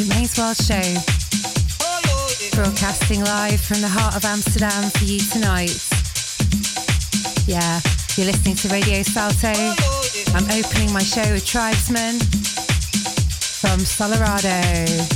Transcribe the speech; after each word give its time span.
another 0.00 0.42
World 0.42 0.56
show. 0.56 0.82
Broadcasting 2.54 3.24
live 3.24 3.60
from 3.60 3.80
the 3.80 3.88
heart 3.88 4.14
of 4.16 4.24
Amsterdam 4.24 4.90
for 4.90 5.04
you 5.04 5.18
tonight. 5.18 5.78
Yeah, 7.46 7.80
you're 8.16 8.26
listening 8.26 8.56
to 8.56 8.68
Radio 8.68 9.02
Salto. 9.02 9.52
I'm 10.34 10.44
opening 10.50 10.92
my 10.92 11.02
show 11.02 11.32
with 11.32 11.46
Tribesman 11.46 12.18
from 13.60 13.80
Solardo. 13.80 15.15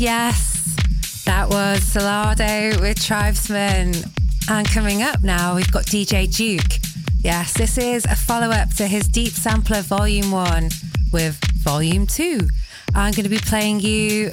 Yes. 0.00 1.22
That 1.26 1.50
was 1.50 1.80
Solardo 1.80 2.80
with 2.80 3.04
Tribesman. 3.04 3.92
And 4.48 4.66
coming 4.66 5.02
up 5.02 5.22
now, 5.22 5.54
we've 5.54 5.70
got 5.70 5.84
DJ 5.84 6.34
Duke. 6.34 6.80
Yes, 7.18 7.52
this 7.52 7.76
is 7.76 8.06
a 8.06 8.16
follow 8.16 8.48
up 8.48 8.70
to 8.76 8.86
his 8.86 9.06
Deep 9.06 9.34
Sampler 9.34 9.82
Volume 9.82 10.30
1 10.30 10.70
with 11.12 11.38
Volume 11.56 12.06
2. 12.06 12.48
I'm 12.94 13.12
going 13.12 13.24
to 13.24 13.28
be 13.28 13.36
playing 13.40 13.80
you 13.80 14.30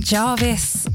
Jarvis 0.00 0.86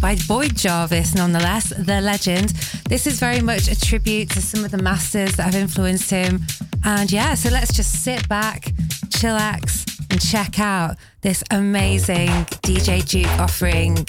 by 0.00 0.16
Boyd 0.26 0.56
Jarvis, 0.56 1.14
nonetheless, 1.14 1.74
the 1.76 2.00
legend. 2.00 2.54
This 2.88 3.06
is 3.06 3.20
very 3.20 3.42
much 3.42 3.68
a 3.68 3.78
tribute 3.78 4.30
to 4.30 4.40
some 4.40 4.64
of 4.64 4.70
the 4.70 4.82
masters 4.82 5.36
that 5.36 5.42
have 5.42 5.56
influenced 5.56 6.08
him. 6.08 6.40
And 6.86 7.12
yeah, 7.12 7.34
so 7.34 7.50
let's 7.50 7.74
just 7.76 8.02
sit 8.02 8.26
back, 8.30 8.62
chillax, 9.10 10.08
and 10.10 10.22
check 10.22 10.58
out 10.58 10.96
this 11.22 11.44
amazing 11.50 12.28
DJ 12.62 13.06
Duke 13.06 13.26
offering. 13.38 14.06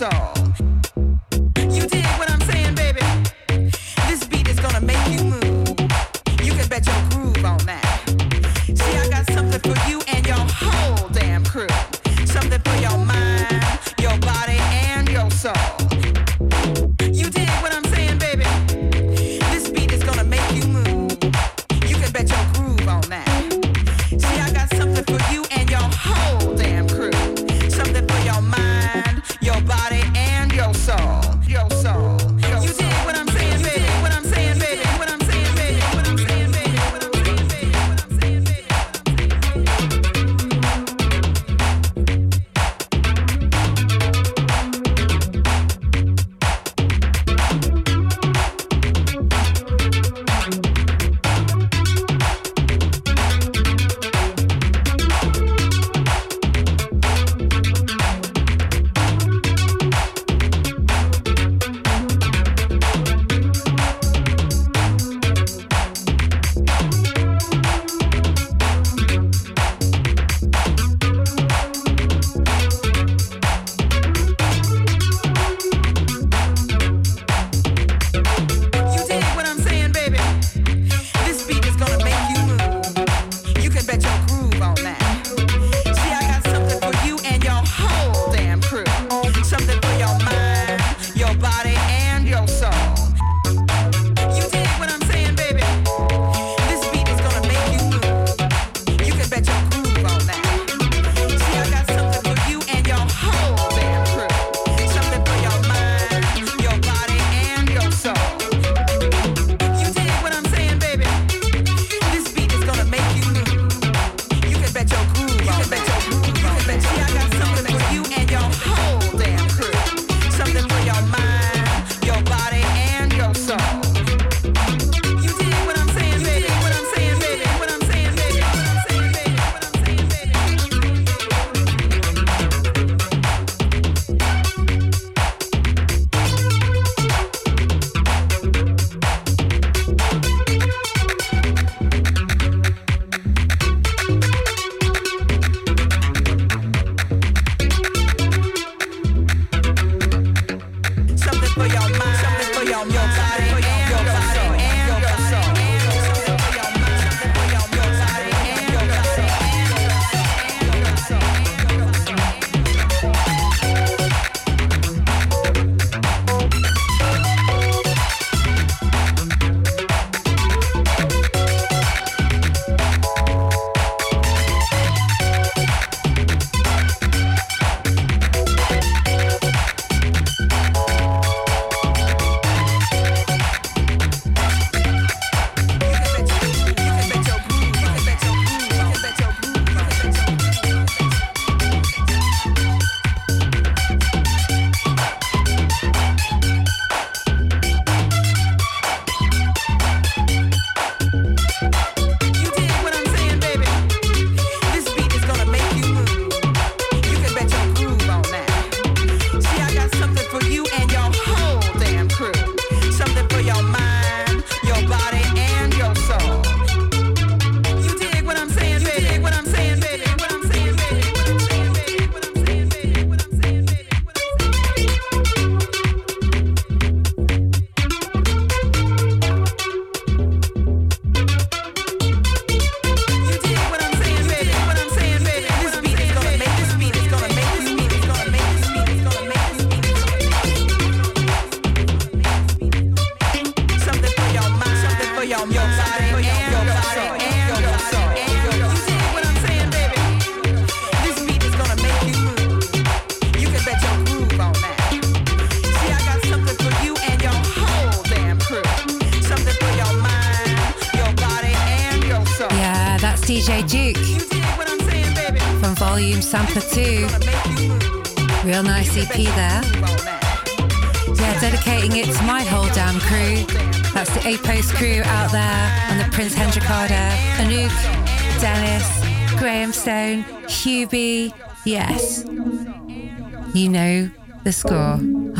Your 0.00 0.39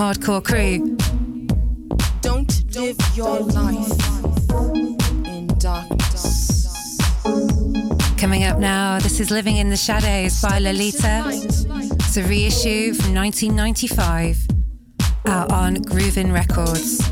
Hardcore 0.00 0.42
crew. 0.42 0.96
Don't 2.22 2.74
live 2.74 2.96
your 3.14 3.40
life 3.40 3.92
in 5.26 5.46
darkness. 5.58 6.96
Coming 8.16 8.44
up 8.44 8.58
now, 8.58 8.98
this 8.98 9.20
is 9.20 9.30
Living 9.30 9.58
in 9.58 9.68
the 9.68 9.76
Shadows 9.76 10.40
by 10.40 10.58
Lolita. 10.58 11.24
It's 11.26 12.16
a 12.16 12.22
reissue 12.22 12.94
from 12.94 13.14
1995 13.14 14.38
out 15.26 15.52
on 15.52 15.76
Groovin 15.76 16.32
Records. 16.32 17.09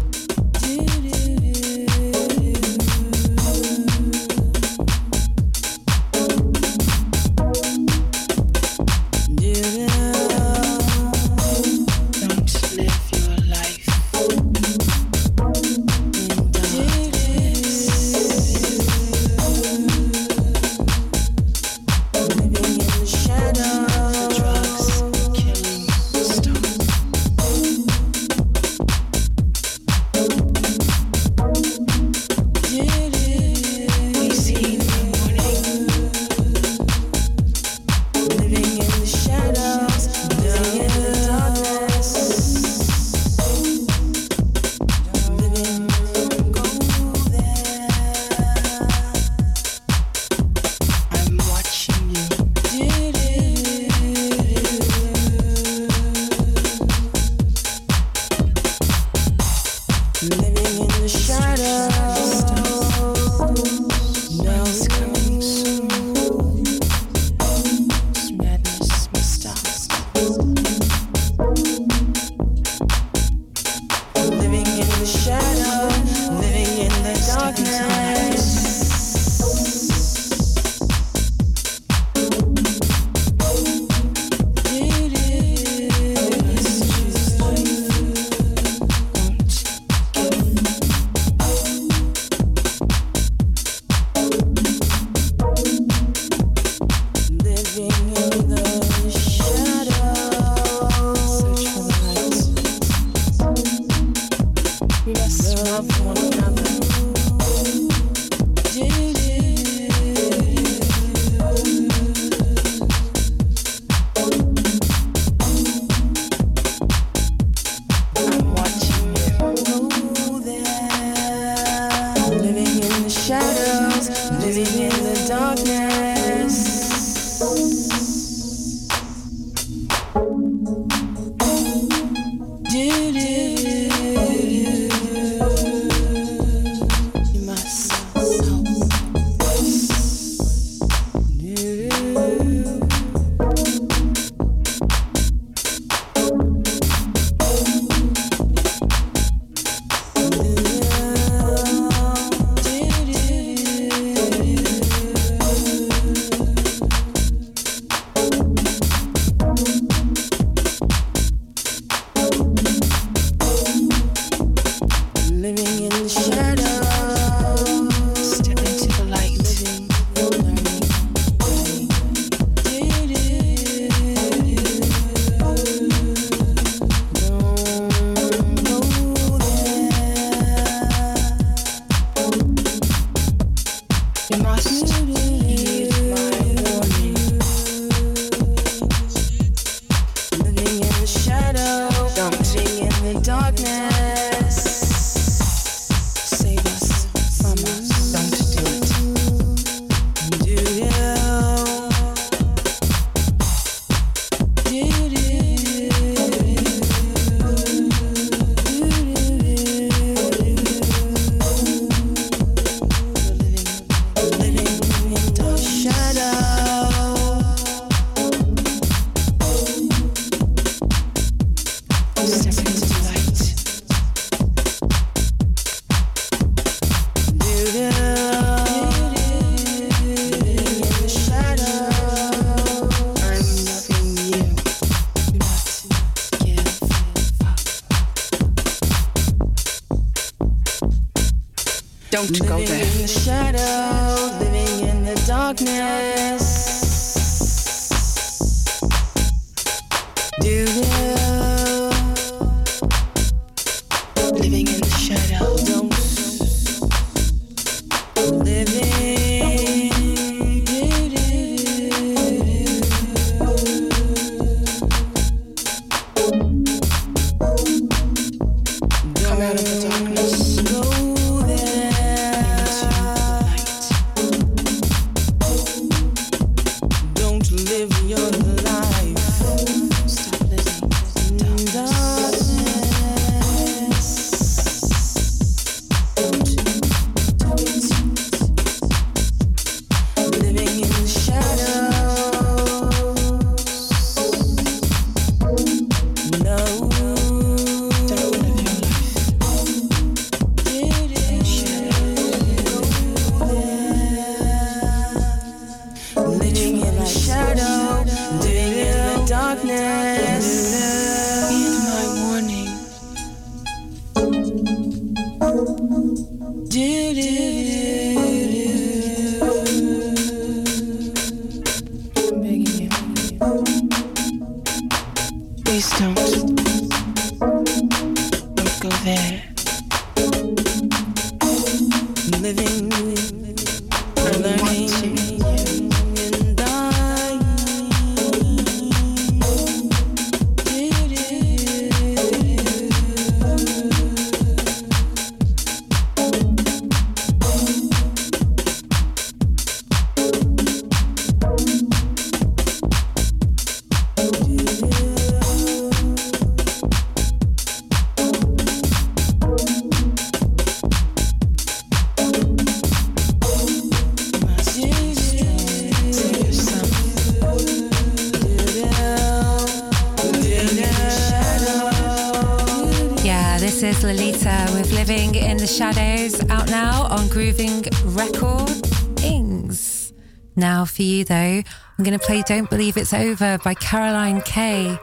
For 380.85 381.02
you 381.02 381.24
though. 381.24 381.35
I'm 381.35 382.04
going 382.04 382.18
to 382.18 382.24
play 382.24 382.42
Don't 382.42 382.68
Believe 382.68 382.96
It's 382.96 383.14
Over 383.14 383.59
by 383.59 383.74
Caroline 383.74 384.40
Kay. 384.42 384.98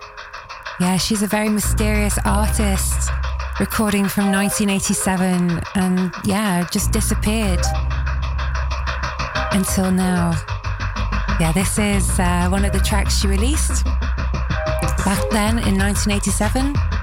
Yeah, 0.79 0.97
she's 0.97 1.23
a 1.23 1.27
very 1.27 1.49
mysterious 1.49 2.17
artist, 2.25 3.09
recording 3.59 4.07
from 4.07 4.31
1987 4.31 5.61
and 5.75 6.13
yeah, 6.25 6.67
just 6.71 6.91
disappeared 6.91 7.61
until 9.51 9.91
now. 9.91 10.33
Yeah, 11.39 11.51
this 11.53 11.79
is 11.79 12.19
uh, 12.19 12.47
one 12.49 12.63
of 12.63 12.71
the 12.71 12.79
tracks 12.79 13.19
she 13.19 13.27
released 13.27 13.83
back 15.03 15.21
then 15.31 15.57
in 15.59 15.77
1987. 15.77 16.94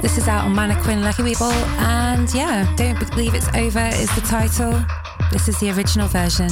This 0.00 0.16
is 0.16 0.28
out 0.28 0.44
on 0.44 0.54
Mannequin 0.54 1.02
Lucky 1.02 1.22
Weeble, 1.22 1.52
and 1.80 2.32
yeah, 2.32 2.72
Don't 2.76 2.98
Believe 3.10 3.34
It's 3.34 3.48
Over 3.48 3.90
is 3.94 4.14
the 4.14 4.20
title. 4.20 4.80
This 5.32 5.48
is 5.48 5.58
the 5.58 5.70
original 5.70 6.06
version. 6.06 6.48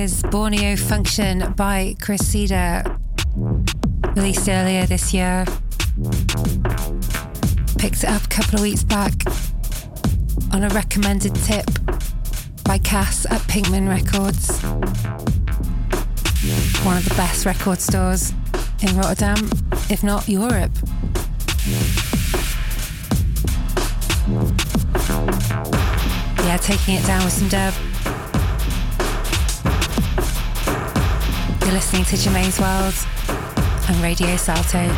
Is 0.00 0.22
Borneo 0.30 0.76
Function 0.76 1.52
by 1.58 1.94
Cressida, 2.00 2.98
released 4.16 4.48
earlier 4.48 4.86
this 4.86 5.12
year. 5.12 5.44
Picked 7.76 8.04
it 8.04 8.08
up 8.08 8.24
a 8.24 8.28
couple 8.28 8.54
of 8.54 8.62
weeks 8.62 8.82
back 8.82 9.12
on 10.52 10.64
a 10.64 10.70
recommended 10.70 11.34
tip 11.34 11.66
by 12.64 12.78
Cass 12.78 13.26
at 13.26 13.42
Pinkman 13.42 13.88
Records, 13.90 14.62
one 16.82 16.96
of 16.96 17.06
the 17.06 17.14
best 17.14 17.44
record 17.44 17.78
stores 17.78 18.32
in 18.80 18.96
Rotterdam, 18.96 19.50
if 19.90 20.02
not 20.02 20.26
Europe. 20.26 20.72
Yeah, 26.38 26.56
taking 26.56 26.94
it 26.94 27.04
down 27.06 27.22
with 27.22 27.34
some 27.34 27.48
dub. 27.48 27.74
You're 31.70 31.78
listening 31.78 32.04
to 32.06 32.16
Germaine's 32.16 32.58
World 32.58 32.94
on 33.88 34.02
Radio 34.02 34.36
Salto. 34.36 34.88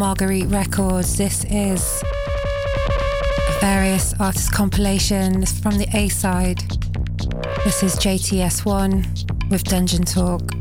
Marguerite 0.00 0.46
Records. 0.46 1.18
This 1.18 1.44
is 1.50 2.02
various 3.60 4.14
artist 4.18 4.50
compilations 4.50 5.60
from 5.60 5.76
the 5.76 5.86
A 5.92 6.08
side. 6.08 6.60
This 7.64 7.82
is 7.82 7.96
JTS1 7.96 9.50
with 9.50 9.62
Dungeon 9.64 10.04
Talk. 10.04 10.59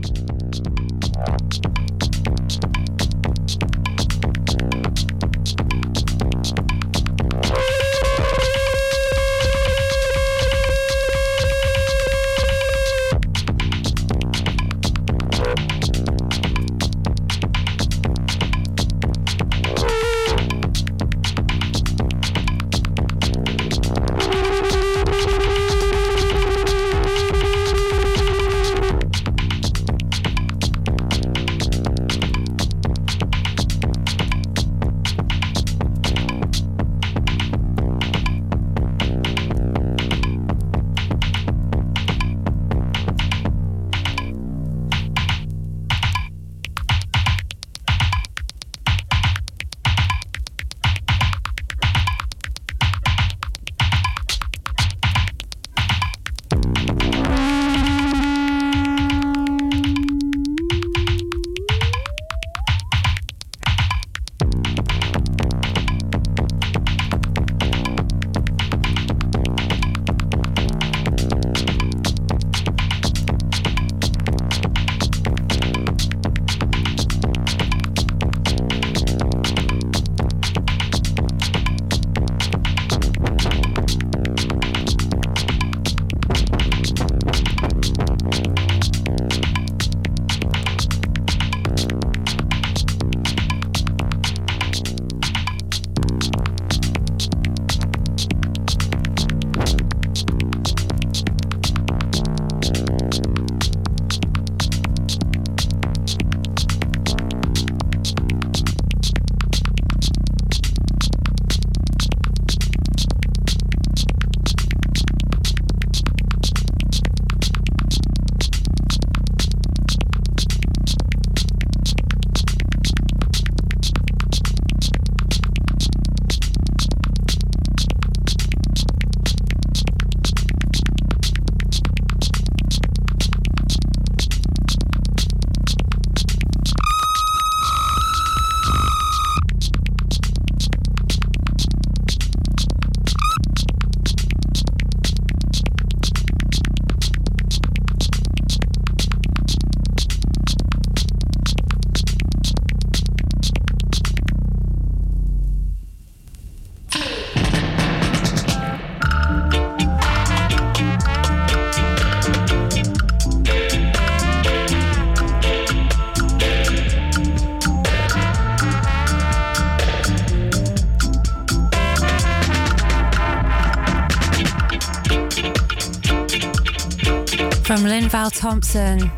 Thompson 178.49 179.11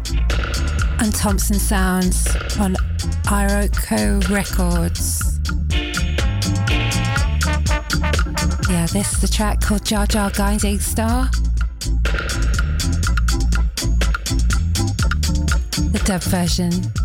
and 1.00 1.16
Thompson 1.16 1.58
Sounds 1.58 2.28
on 2.60 2.76
Iroko 3.28 4.28
Records. 4.30 5.40
Yeah, 8.70 8.88
this 8.88 9.14
is 9.14 9.22
the 9.22 9.30
track 9.32 9.62
called 9.62 9.86
Jah 9.86 10.06
Jah 10.10 10.34
Guiding 10.36 10.82
Star. 10.82 11.30
The 15.92 16.02
dub 16.04 16.24
version. 16.24 17.01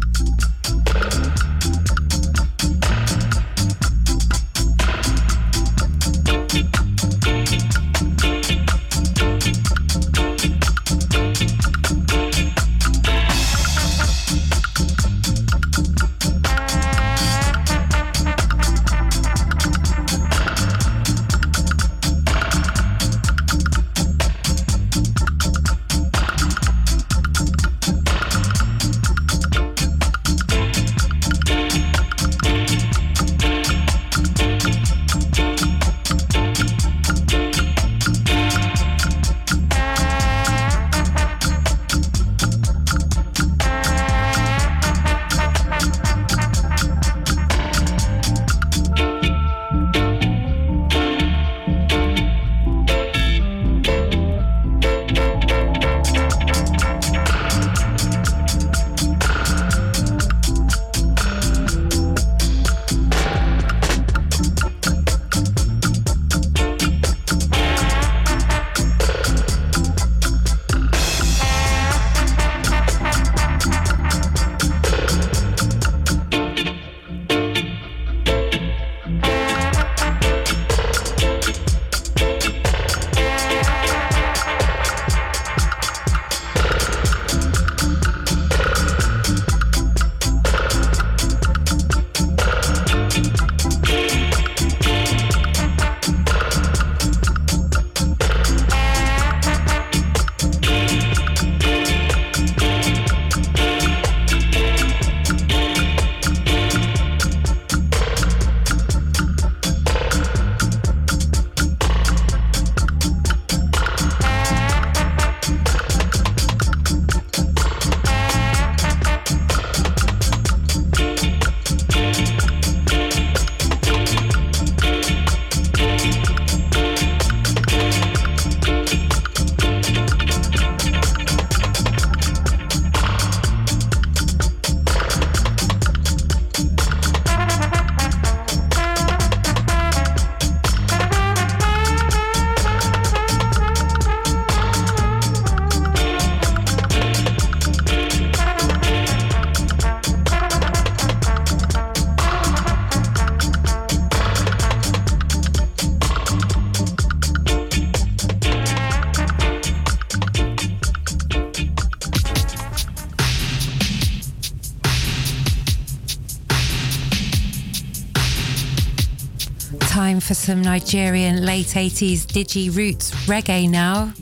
For 170.27 170.35
some 170.35 170.61
Nigerian 170.61 171.45
late 171.47 171.67
80s 171.67 172.27
digi 172.27 172.75
roots 172.77 173.13
reggae 173.27 173.71
now. 173.71 174.13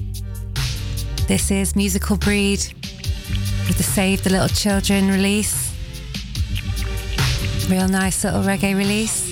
This 1.27 1.51
is 1.51 1.75
Musical 1.75 2.19
Breed 2.19 2.59
with 3.67 3.79
the 3.79 3.83
Save 3.83 4.23
the 4.23 4.29
Little 4.29 4.49
Children 4.49 5.09
release. 5.09 5.73
Real 7.71 7.89
nice 7.89 8.23
little 8.23 8.43
reggae 8.43 8.77
release. 8.77 9.24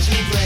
Watch. 0.00 0.39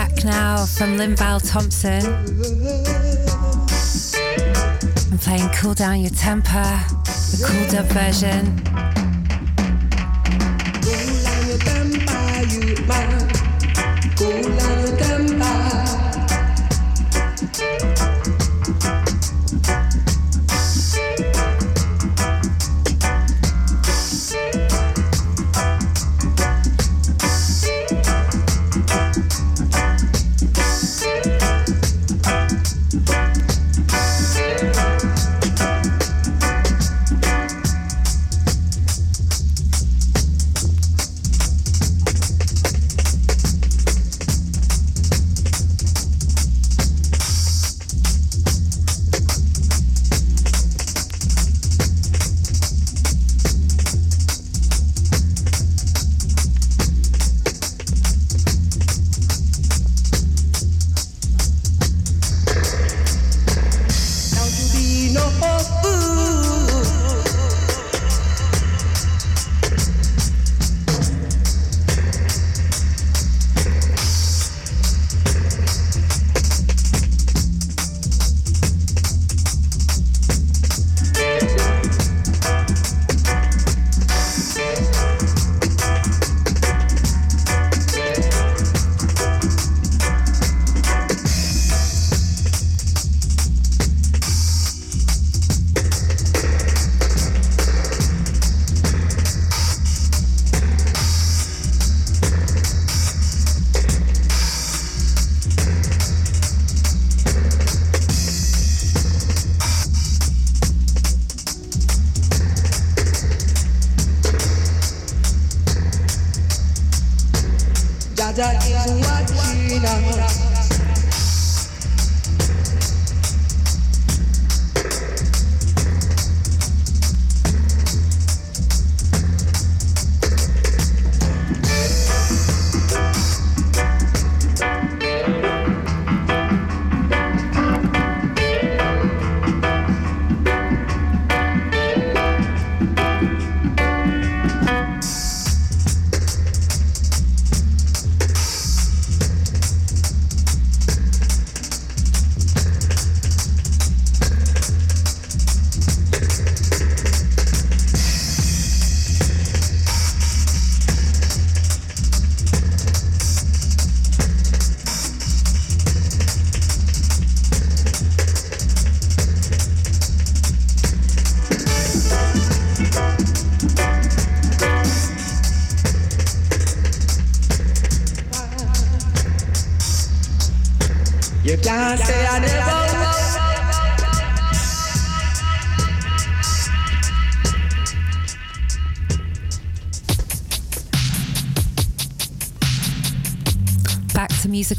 From 0.00 0.96
Linval 0.96 1.46
Thompson. 1.46 2.02
I'm 5.12 5.18
playing 5.18 5.50
Cool 5.50 5.74
Down 5.74 6.00
Your 6.00 6.10
Temper, 6.10 6.80
the 7.04 7.44
cool 7.46 7.70
dub 7.70 7.84
version. 7.92 8.99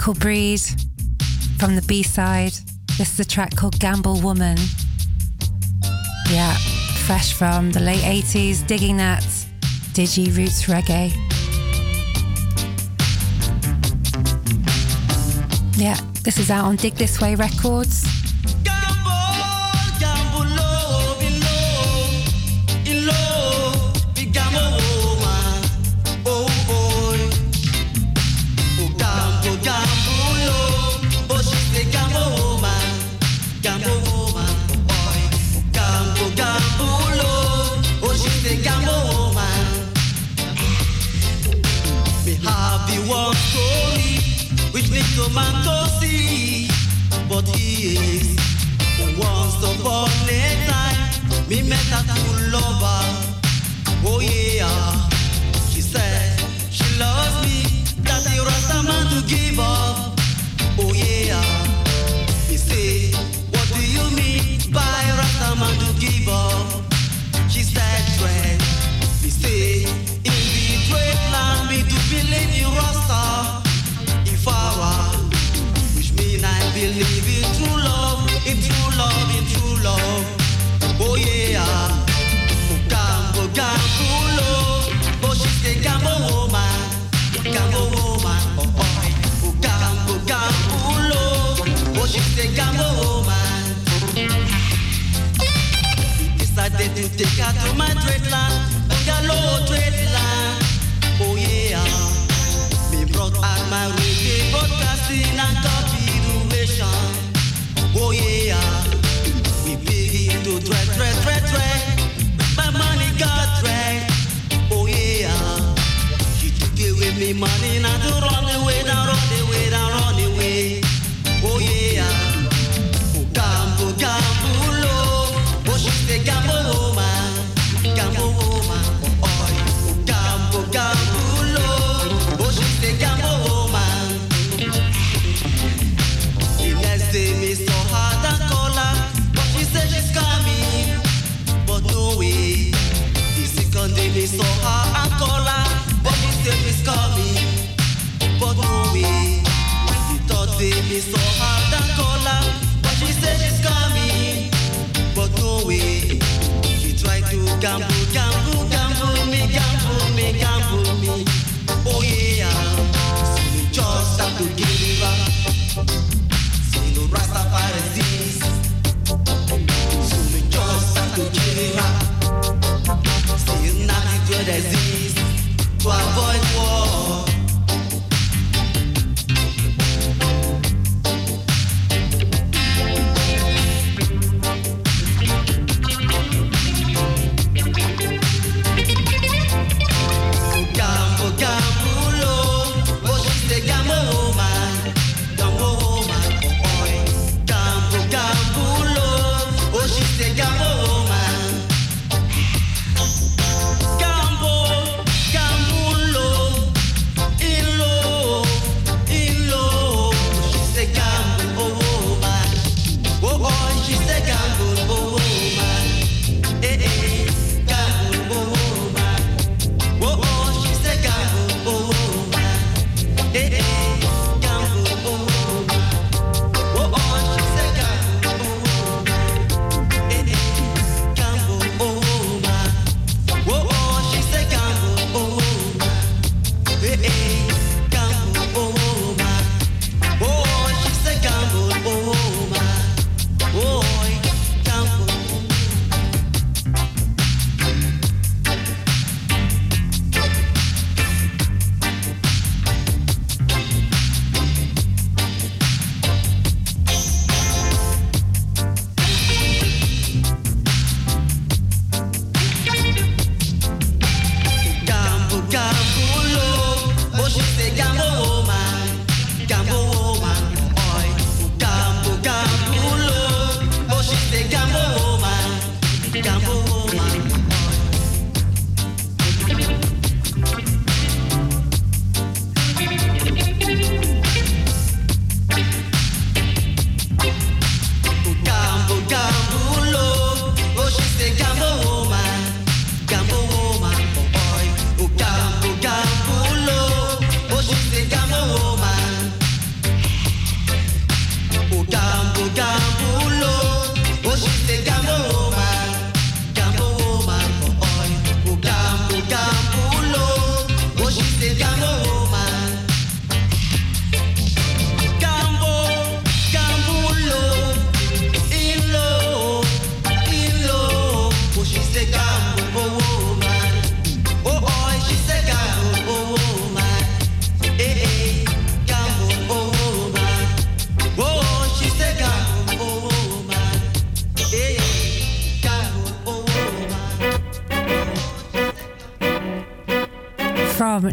Musical 0.02 0.20
breed 0.20 0.60
from 1.60 1.76
the 1.76 1.84
B 1.88 2.02
side. 2.02 2.54
This 2.97 3.14
is 3.14 3.20
a 3.20 3.26
track 3.26 3.56
called 3.56 3.80
Gamble 3.80 4.20
Woman. 4.22 4.58
Yeah, 6.32 6.56
fresh 7.06 7.34
from 7.34 7.72
the 7.72 7.82
late 7.82 8.02
80s, 8.02 8.66
digging 8.66 8.97
that 8.97 9.22
digi 9.93 10.36
roots 10.36 10.64
reggae. 10.64 11.12
Yeah, 15.78 15.97
this 16.24 16.39
is 16.39 16.49
out 16.49 16.66
on 16.66 16.78
Dig 16.78 16.95
This 16.95 17.22
Way 17.22 17.36
Records. 17.36 18.11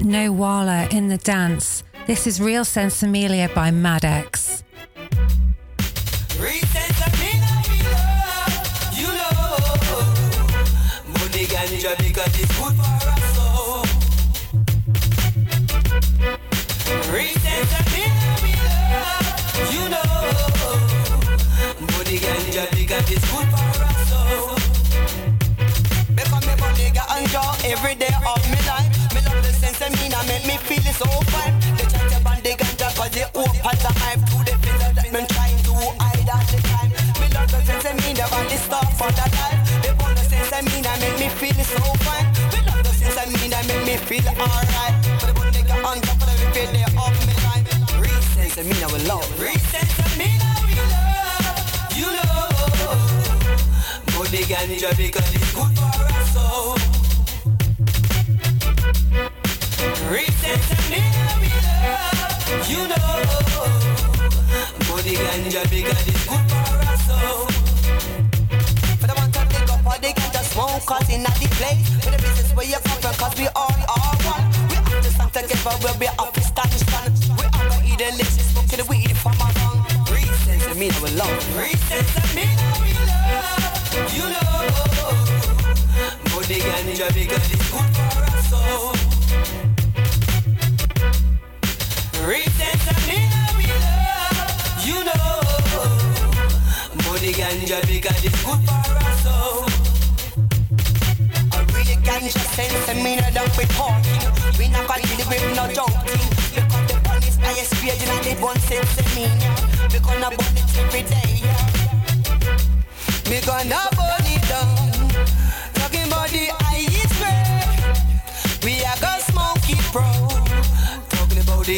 No 0.09 0.33
Wahala 0.33 0.91
in 0.91 1.09
the 1.09 1.19
Dance. 1.19 1.83
This 2.07 2.27
is 2.27 2.41
Real 2.41 2.65
Sensimilla 2.65 3.55
by 3.55 3.71
Maddox. 3.71 4.38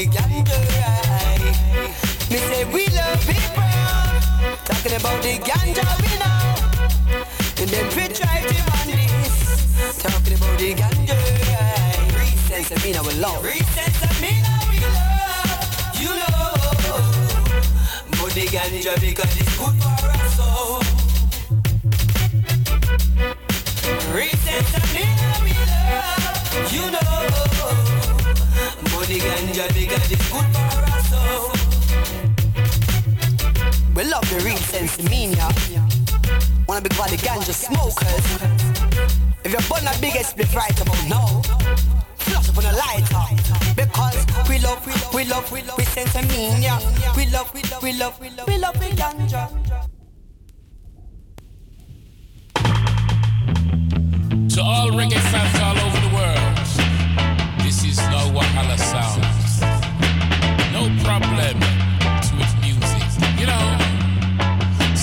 the 0.01 0.07
gangster 0.07 0.61
ride. 0.80 1.44
Me 2.30 2.38
say 2.48 2.64
we 2.72 2.86
love 2.96 3.20
people, 3.26 3.62
talking 4.64 4.96
about 4.96 5.22
the 5.22 5.36
ganja 5.44 5.84
we 6.01 6.11
know. 6.22 7.24
And 7.61 7.68
then 7.68 7.86
we 7.96 8.09
try 8.09 8.40
to 8.40 8.57
bandits, 8.68 10.03
talking 10.03 10.36
about 10.38 10.59
the 10.59 10.74
ganja 10.74 11.16
ride. 11.51 12.12
Recess 12.16 12.70
and 12.70 12.82
mean 12.82 12.96
our 12.96 13.12
love. 13.20 13.44
Recess 13.44 14.03
and 14.09 14.20
mean 14.22 14.44
our 14.57 14.72
love. 14.84 15.61
You 16.01 16.12
know, 16.20 16.48
but 18.11 18.32
the 18.32 18.46
ganja 18.46 18.98
because 19.01 19.36
it's 19.36 19.59
good 19.59 19.76
for 19.82 20.09
us. 20.09 20.19
the 29.11 29.18
ganja, 29.18 29.66
the 29.74 29.86
ganja 29.90 30.12
is 30.14 30.22
good 30.30 30.46
for 30.54 30.82
us 30.94 31.12
all. 31.18 31.50
We 33.94 34.04
love 34.04 34.26
the 34.30 34.38
real 34.44 34.62
sense 34.70 34.98
of 34.98 35.11
mania. 35.11 35.48
Wanna 36.68 36.82
be 36.82 36.90
called 36.90 37.11
the 37.11 37.16
ganja 37.16 37.52
smokers. 37.52 38.26
If 39.44 39.50
you're 39.50 39.66
born 39.68 39.82
a 39.88 39.92
big 40.00 40.14
split 40.24 40.54
right 40.54 40.80
about 40.80 41.02
now, 41.08 41.42
flush 42.18 42.48
up 42.50 42.58
on 42.58 42.66
a 42.66 42.74
lighter. 42.82 43.26
Because 43.74 44.26
we 44.48 44.58
love, 44.61 44.86
we 44.86 44.92
love, 44.94 45.14
we 45.14 45.24
love, 45.24 45.50
we 45.50 45.62
love, 45.62 45.78
we 45.78 45.84
sense 45.86 46.14
of 46.14 46.28
mania. 46.28 46.78
We 47.16 47.26
love, 47.26 47.52
we 47.52 47.62
love, 47.62 47.82
we 47.82 47.92
love, 47.94 48.20
we 48.20 48.30
love, 48.30 48.46
we 48.46 48.58
love 48.58 48.78
the 48.78 48.90
ganja. 49.00 49.48
To 54.54 54.62
all 54.62 54.90
reggae 54.90 55.18
fans 55.32 55.58
all 55.61 55.79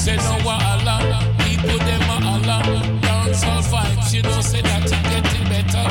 say 0.08 0.16
no 0.16 0.36
wahala. 0.48 0.96
People 1.44 1.80
them 1.88 2.10
a 2.14 2.18
Allah. 2.34 2.62
Dancehall 3.04 3.64
vibes, 3.72 4.14
you 4.14 4.22
know, 4.24 4.40
say 4.40 4.62
that 4.62 4.84
you 4.92 5.00
getting 5.12 5.46
better. 5.52 5.86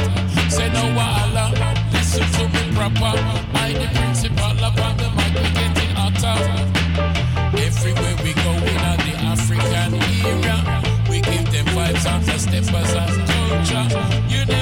Say 0.56 0.68
no 0.76 0.84
wahala. 0.96 1.44
Listen 1.92 2.24
to 2.36 2.44
me 2.54 2.62
proper. 2.76 3.12
I 3.60 3.72
the 3.80 3.88
principal 3.96 4.64
up 4.68 4.78
on 4.86 4.96
the 4.96 5.08
mic, 5.16 5.34
we 5.42 5.48
getting 5.60 5.92
hotter. 6.00 6.36
Everywhere 7.66 8.16
we 8.24 8.32
go 8.44 8.52
in 8.72 8.80
the 9.06 9.14
African 9.32 9.90
area. 10.24 10.56
we 11.10 11.20
give 11.20 11.46
them 11.52 11.66
vibes 11.76 12.06
on 12.10 12.20
the 12.24 12.36
steppers 12.44 12.92
and 13.02 13.16
culture. 13.28 13.86
You 14.32 14.42
know 14.46 14.55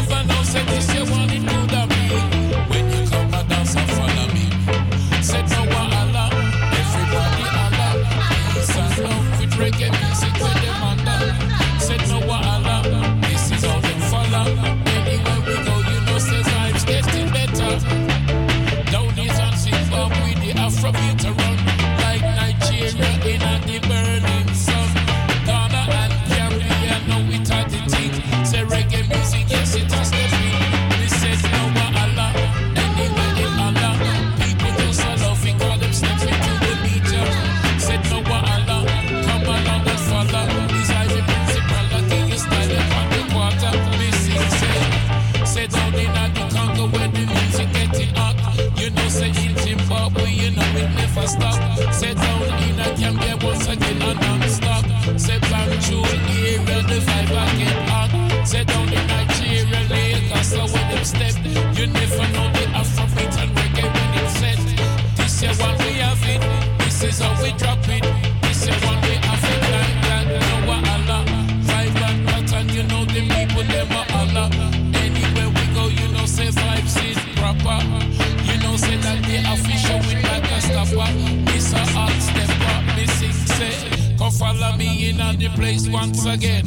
place 85.65 85.89
once 85.89 86.27
again. 86.27 86.67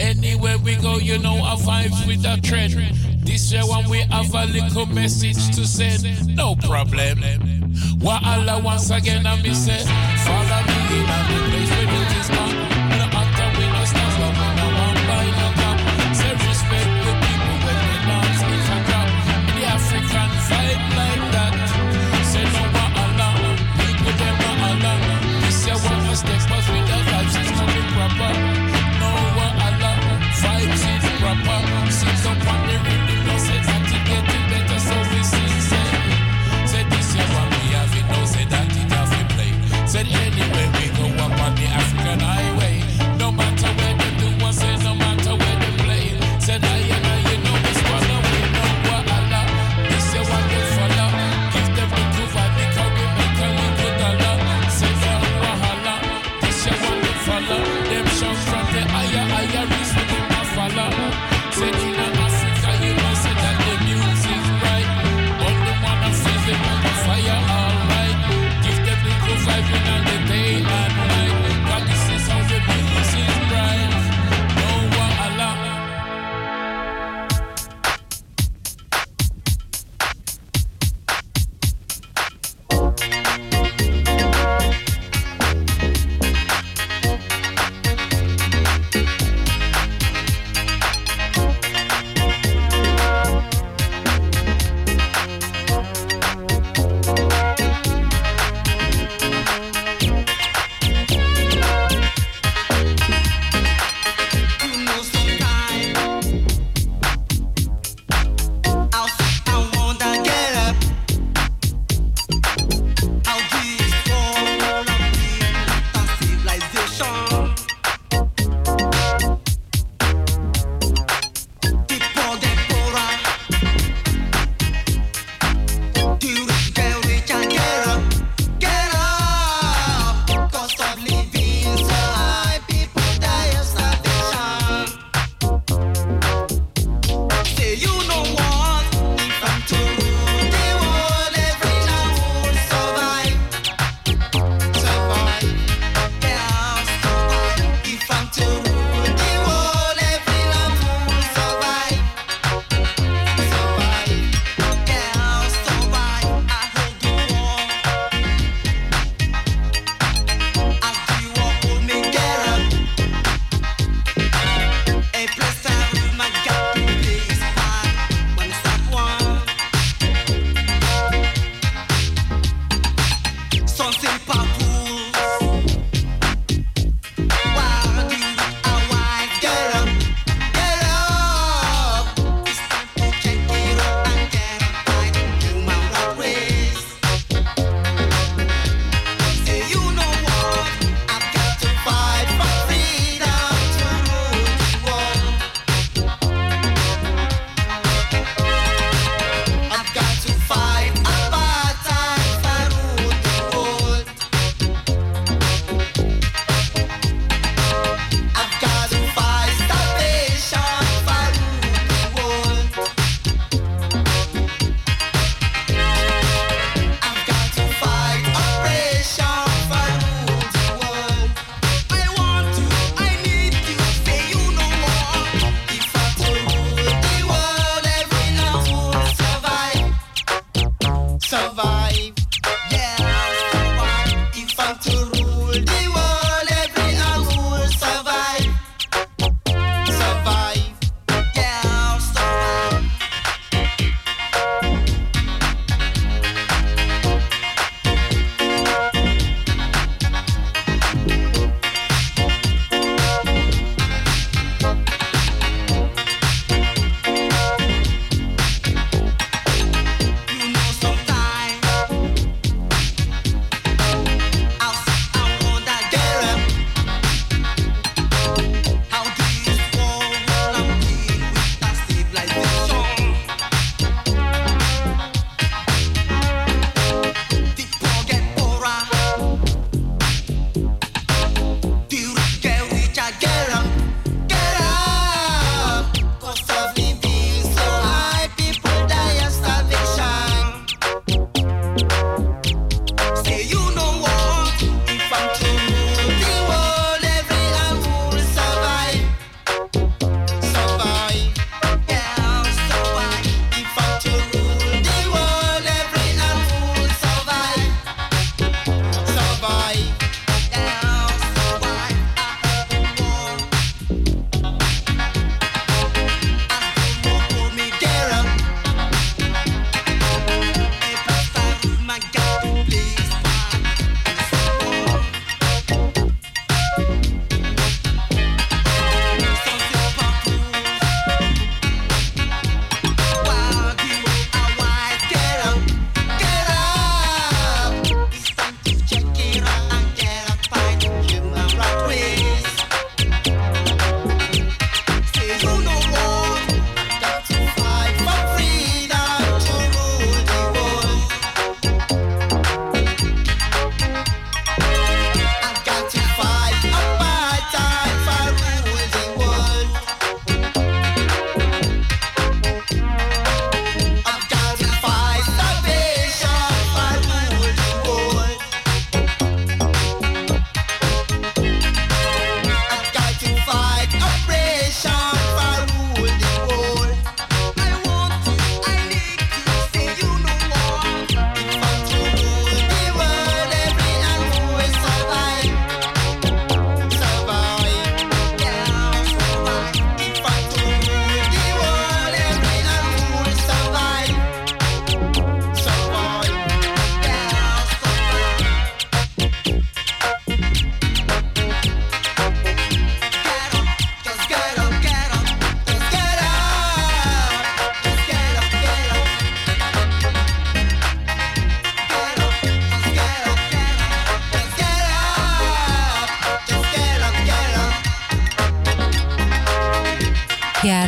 Anywhere 0.00 0.56
we 0.64 0.74
go, 0.76 0.96
you 0.96 1.18
know, 1.18 1.36
I 1.44 1.56
vibe 1.56 2.06
with 2.06 2.24
a 2.24 2.40
trend. 2.40 2.72
This 3.22 3.52
year, 3.52 3.66
when 3.66 3.90
we 3.90 3.98
have 4.14 4.34
a 4.34 4.46
little 4.46 4.86
message 4.86 5.54
to 5.56 5.66
send, 5.66 6.02
no 6.34 6.54
problem. 6.54 7.18
Wahala 8.00 8.62
once 8.64 8.88
again, 8.90 9.26
I 9.26 9.42
me 9.42 9.52
say, 9.52 9.84
follow 10.24 10.60
me 10.68 11.00
in 11.00 11.06
place 11.50 11.89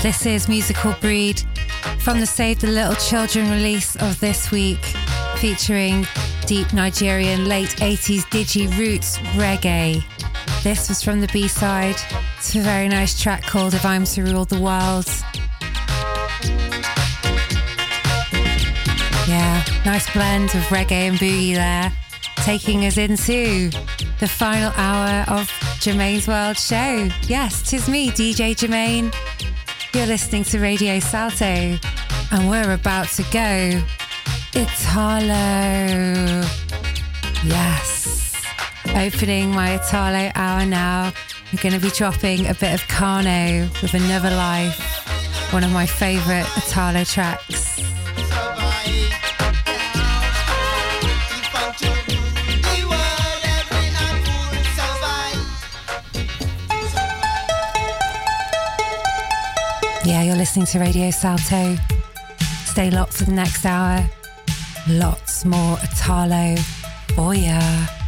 This 0.03 0.27
is 0.27 0.49
Musical 0.49 0.97
Breed 1.01 1.41
from 2.01 2.19
the 2.19 2.27
Save 2.27 2.59
the 2.59 2.67
Little 2.67 2.97
Children 2.97 3.49
release 3.53 3.95
of 3.95 4.19
this 4.19 4.51
week, 4.51 4.85
featuring 5.37 6.05
deep 6.45 6.73
Nigerian 6.73 7.49
late 7.49 7.69
80s 7.77 8.25
digi 8.25 8.77
roots 8.77 9.19
reggae. 9.39 10.03
This 10.65 10.89
was 10.89 11.05
from 11.05 11.21
the 11.21 11.29
B 11.29 11.47
side. 11.47 11.95
It's 12.37 12.53
a 12.57 12.59
very 12.63 12.89
nice 12.89 13.23
track 13.23 13.45
called 13.45 13.75
If 13.75 13.85
I'm 13.87 14.03
to 14.07 14.25
Rule 14.25 14.45
the 14.45 14.61
World. 14.61 15.07
Yeah, 19.29 19.65
nice 19.87 20.13
blend 20.13 20.47
of 20.57 20.63
reggae 20.63 21.11
and 21.11 21.17
boogie 21.17 21.55
there, 21.55 21.93
taking 22.39 22.87
us 22.87 22.99
into 22.99 23.71
the 24.19 24.27
final 24.27 24.73
hour 24.75 25.25
of 25.29 25.49
Germaine's 25.79 26.27
World 26.27 26.59
Show. 26.59 27.09
Yes, 27.29 27.63
tis 27.63 27.89
me, 27.89 28.11
DJ 28.11 28.57
Germaine. 28.57 29.13
You're 29.95 30.07
listening 30.07 30.45
to 30.45 30.59
Radio 30.59 30.99
Salto, 31.01 31.45
and 31.45 32.49
we're 32.49 32.73
about 32.73 33.09
to 33.09 33.23
go. 33.25 33.83
Italo. 34.55 35.35
Yes. 37.45 38.43
Opening 38.97 39.51
my 39.51 39.75
Italo 39.75 40.33
hour 40.35 40.65
now. 40.65 41.13
I'm 41.53 41.59
going 41.59 41.75
to 41.75 41.79
be 41.79 41.91
dropping 41.91 42.47
a 42.47 42.55
bit 42.55 42.73
of 42.73 42.89
Kano 42.89 43.69
with 43.83 43.93
Another 43.93 44.31
Life, 44.31 44.81
one 45.53 45.63
of 45.63 45.71
my 45.73 45.85
favourite 45.85 46.49
Italo 46.57 47.05
tracks. 47.05 47.62
Yeah, 60.05 60.25
you're 60.25 60.37
listening 60.37 60.67
to 60.67 60.81
Radio 60.81 61.13
Salto. 61.13 61.77
Stay 62.65 62.91
locked 62.91 63.13
for 63.13 63.25
the 63.25 63.33
next 63.33 63.65
hour. 63.65 64.05
Lots 64.89 65.45
more 65.45 65.79
Italo 65.81 66.57
ya. 67.33 67.61
Now 67.61 68.02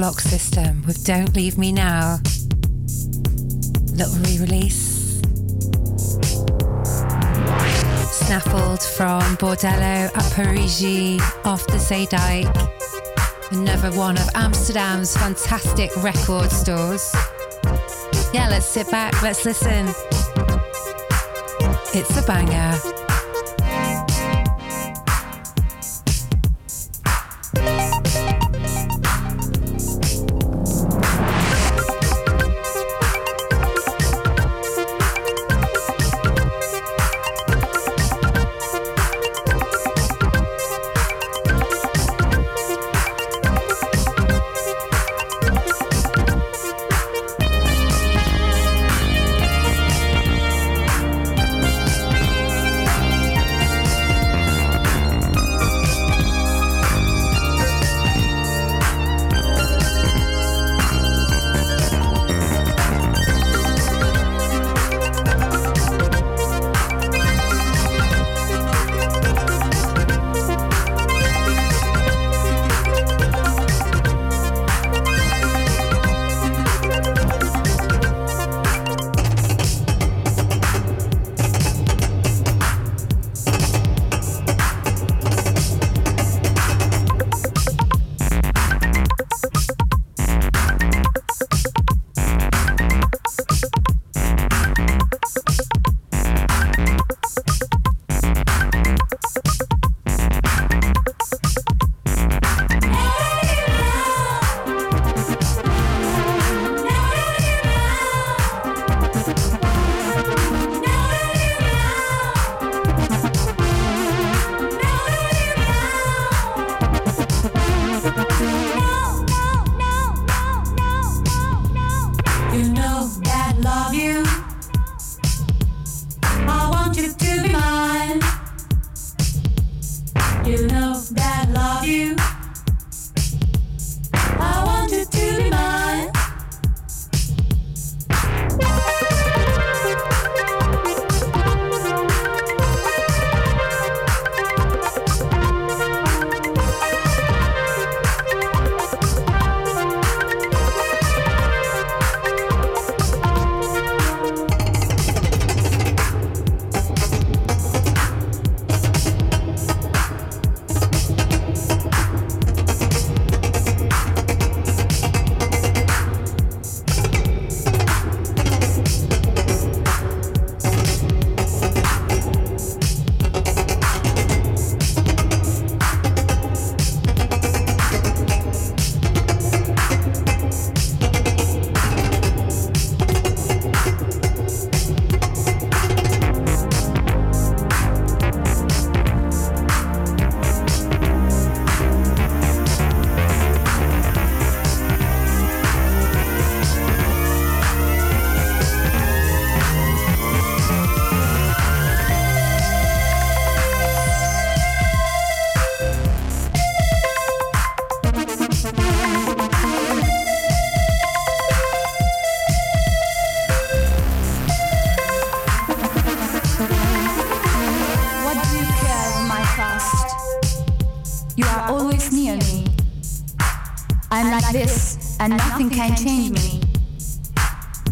Block 0.00 0.18
System 0.18 0.82
with 0.86 1.04
Don't 1.04 1.36
Leave 1.36 1.58
Me 1.58 1.72
Now. 1.72 2.20
Little 3.92 4.16
re 4.20 4.38
release. 4.38 5.20
Snaffled 8.10 8.82
from 8.82 9.20
Bordello 9.36 10.08
a 10.08 10.34
Parigi 10.34 11.20
off 11.44 11.66
the 11.66 11.76
Zeedijk. 11.76 12.48
Another 13.52 13.94
one 13.94 14.16
of 14.16 14.26
Amsterdam's 14.34 15.14
fantastic 15.14 15.94
record 16.02 16.50
stores. 16.50 17.14
Yeah, 18.32 18.48
let's 18.48 18.64
sit 18.64 18.90
back, 18.90 19.22
let's 19.22 19.44
listen. 19.44 19.88
It's 21.92 22.16
a 22.16 22.22
banger. 22.22 22.99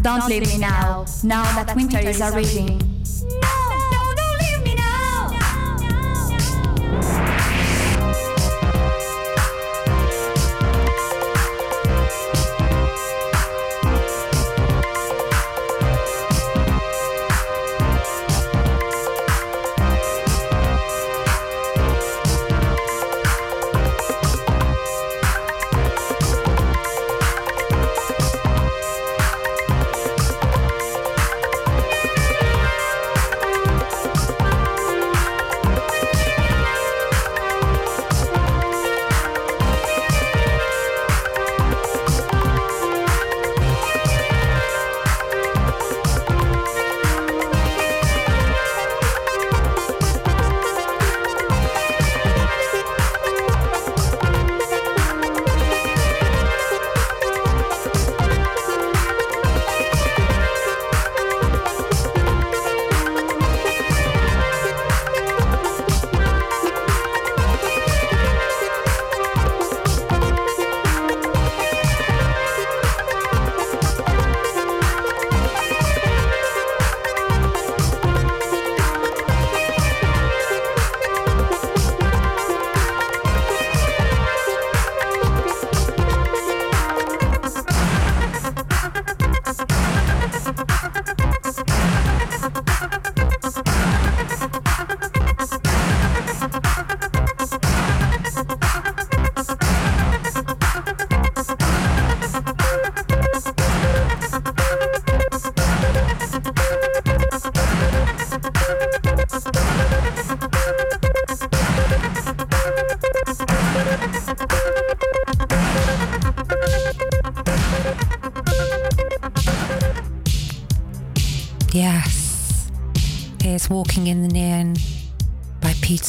Don't 0.01 0.27
leave 0.27 0.47
me 0.47 0.57
now, 0.57 1.05
now 1.23 1.43
that 1.55 1.75
winter 1.75 1.99
is 1.99 2.21
arriving. 2.21 2.88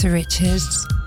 Peter 0.01 0.15
Richards. 0.15 1.00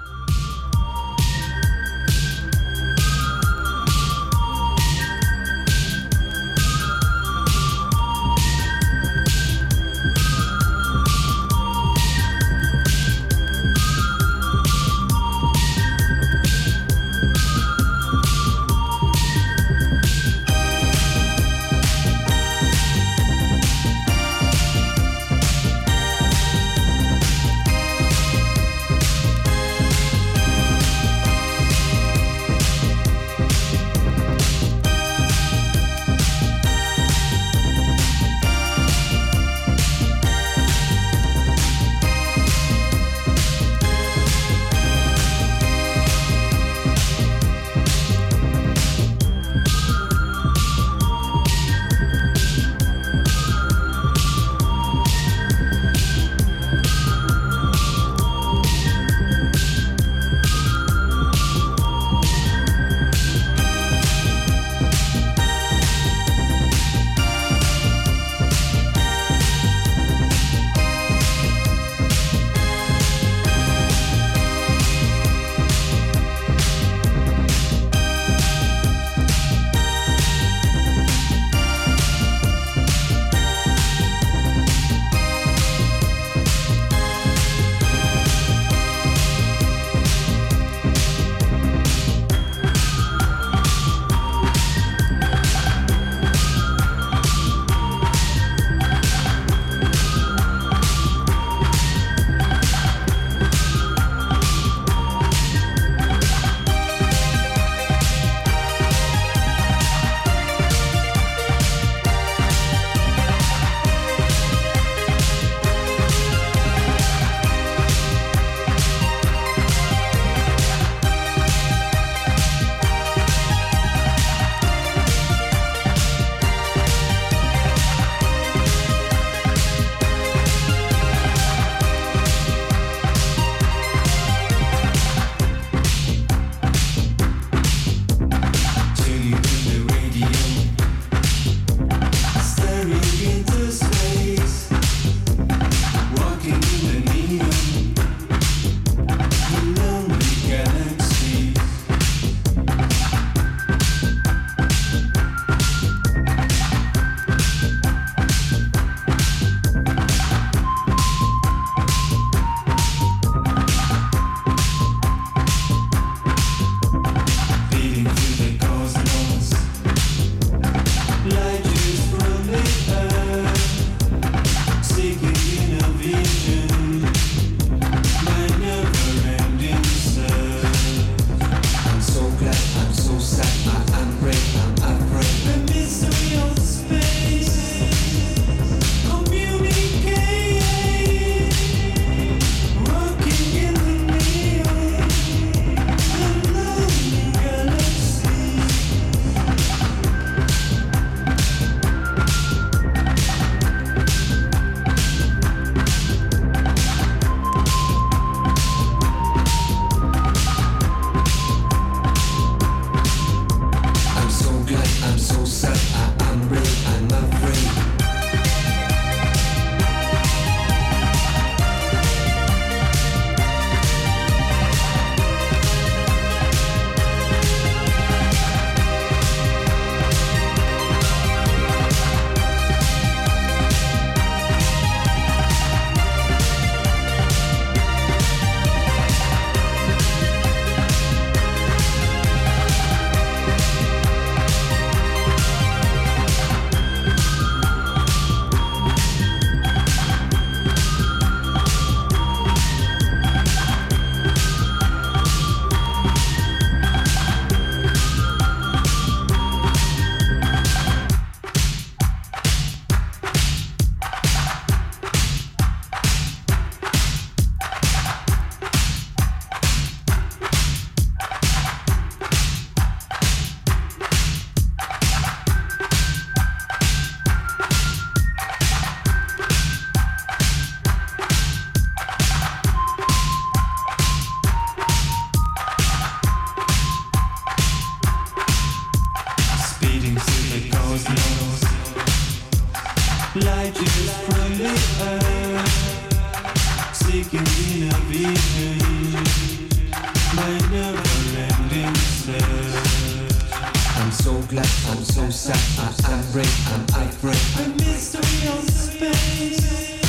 I'm 304.87 305.03
so 305.03 305.29
sad, 305.29 305.57
I'm 305.79 305.95
irate, 306.35 306.47
I'm 306.67 306.85
irate. 306.93 307.41
A 307.57 307.69
mystery 307.69 308.47
of 308.49 308.69
space. 308.69 310.02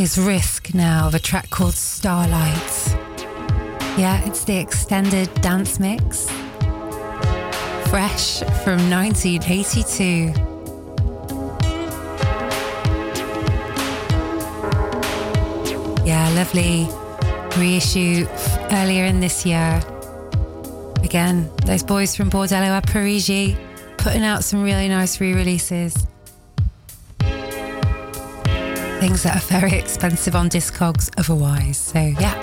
Is 0.00 0.18
Risk 0.18 0.74
now 0.74 1.06
of 1.06 1.14
a 1.14 1.18
track 1.18 1.50
called 1.50 1.74
Starlight. 1.74 2.96
Yeah, 3.96 4.24
it's 4.26 4.44
the 4.44 4.56
extended 4.56 5.32
dance 5.40 5.78
mix. 5.78 6.28
Fresh 7.88 8.40
from 8.64 8.90
1982. 8.90 10.32
Yeah, 16.04 16.28
lovely 16.34 16.88
reissue 17.56 18.26
earlier 18.72 19.04
in 19.04 19.20
this 19.20 19.46
year. 19.46 19.80
Again, 21.04 21.50
those 21.66 21.82
boys 21.82 22.16
from 22.16 22.30
Bordello 22.30 22.78
a 22.78 22.82
Parigi 22.82 23.56
putting 23.96 24.24
out 24.24 24.42
some 24.42 24.62
really 24.62 24.88
nice 24.88 25.20
re 25.20 25.34
releases 25.34 26.07
things 29.08 29.22
that 29.22 29.36
are 29.36 29.60
very 29.60 29.78
expensive 29.78 30.36
on 30.36 30.50
Discogs 30.50 31.10
otherwise. 31.16 31.78
So, 31.78 31.98
yeah. 31.98 32.34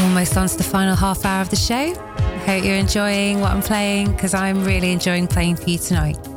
Almost 0.00 0.36
on 0.36 0.48
to 0.48 0.56
the 0.56 0.64
final 0.64 0.96
half 0.96 1.26
hour 1.26 1.42
of 1.42 1.50
the 1.50 1.56
show. 1.56 1.74
I 1.74 2.38
hope 2.38 2.64
you're 2.64 2.74
enjoying 2.74 3.40
what 3.40 3.50
I'm 3.50 3.60
playing 3.60 4.12
because 4.12 4.32
I'm 4.32 4.64
really 4.64 4.92
enjoying 4.92 5.26
playing 5.26 5.56
for 5.56 5.68
you 5.68 5.76
tonight. 5.76 6.27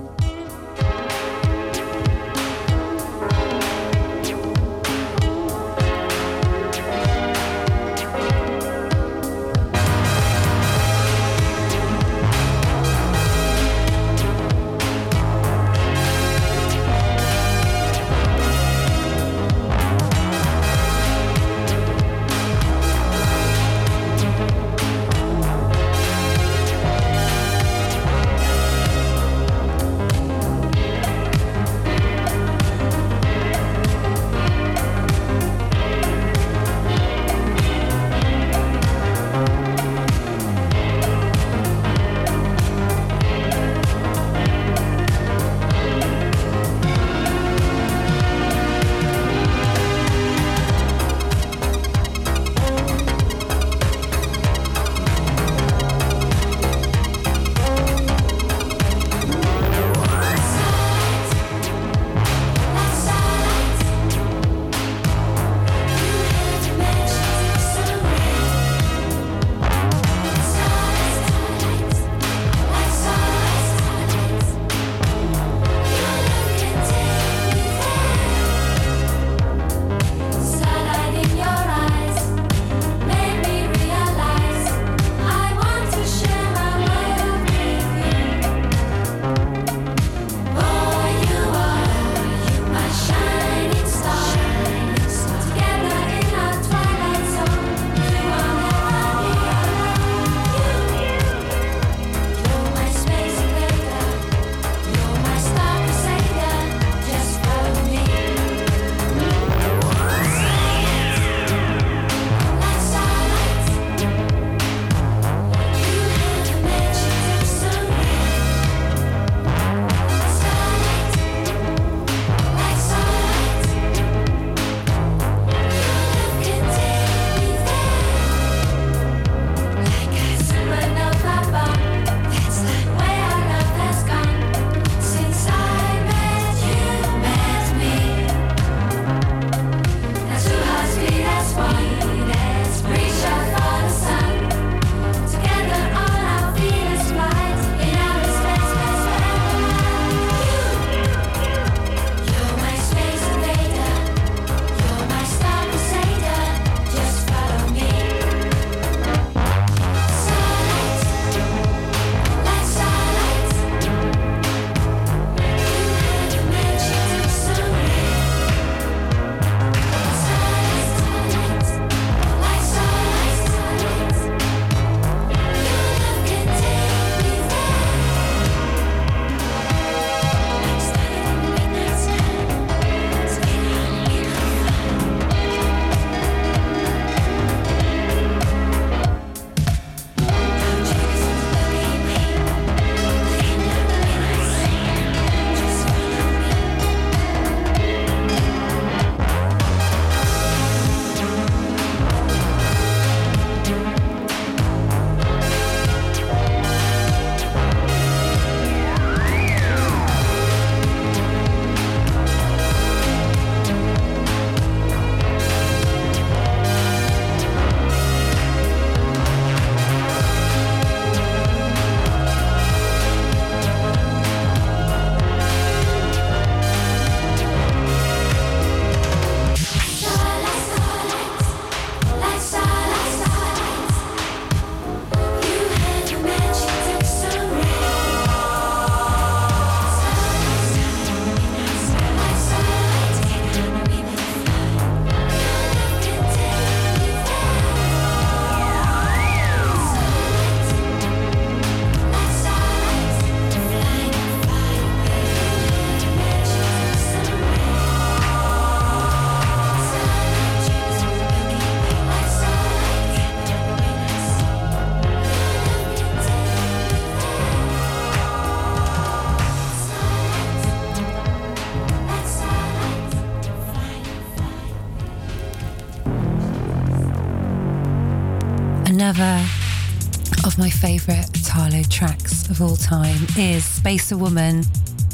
Tracks 281.90 282.49
of 282.49 282.62
all 282.62 282.76
time 282.76 283.26
is 283.38 283.64
Spacer 283.64 284.18
Woman 284.18 284.64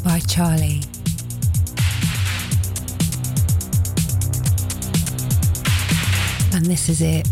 by 0.04 0.20
Charlie. 0.20 0.82
And 6.54 6.66
this 6.66 6.90
is 6.90 7.02
it. 7.02 7.27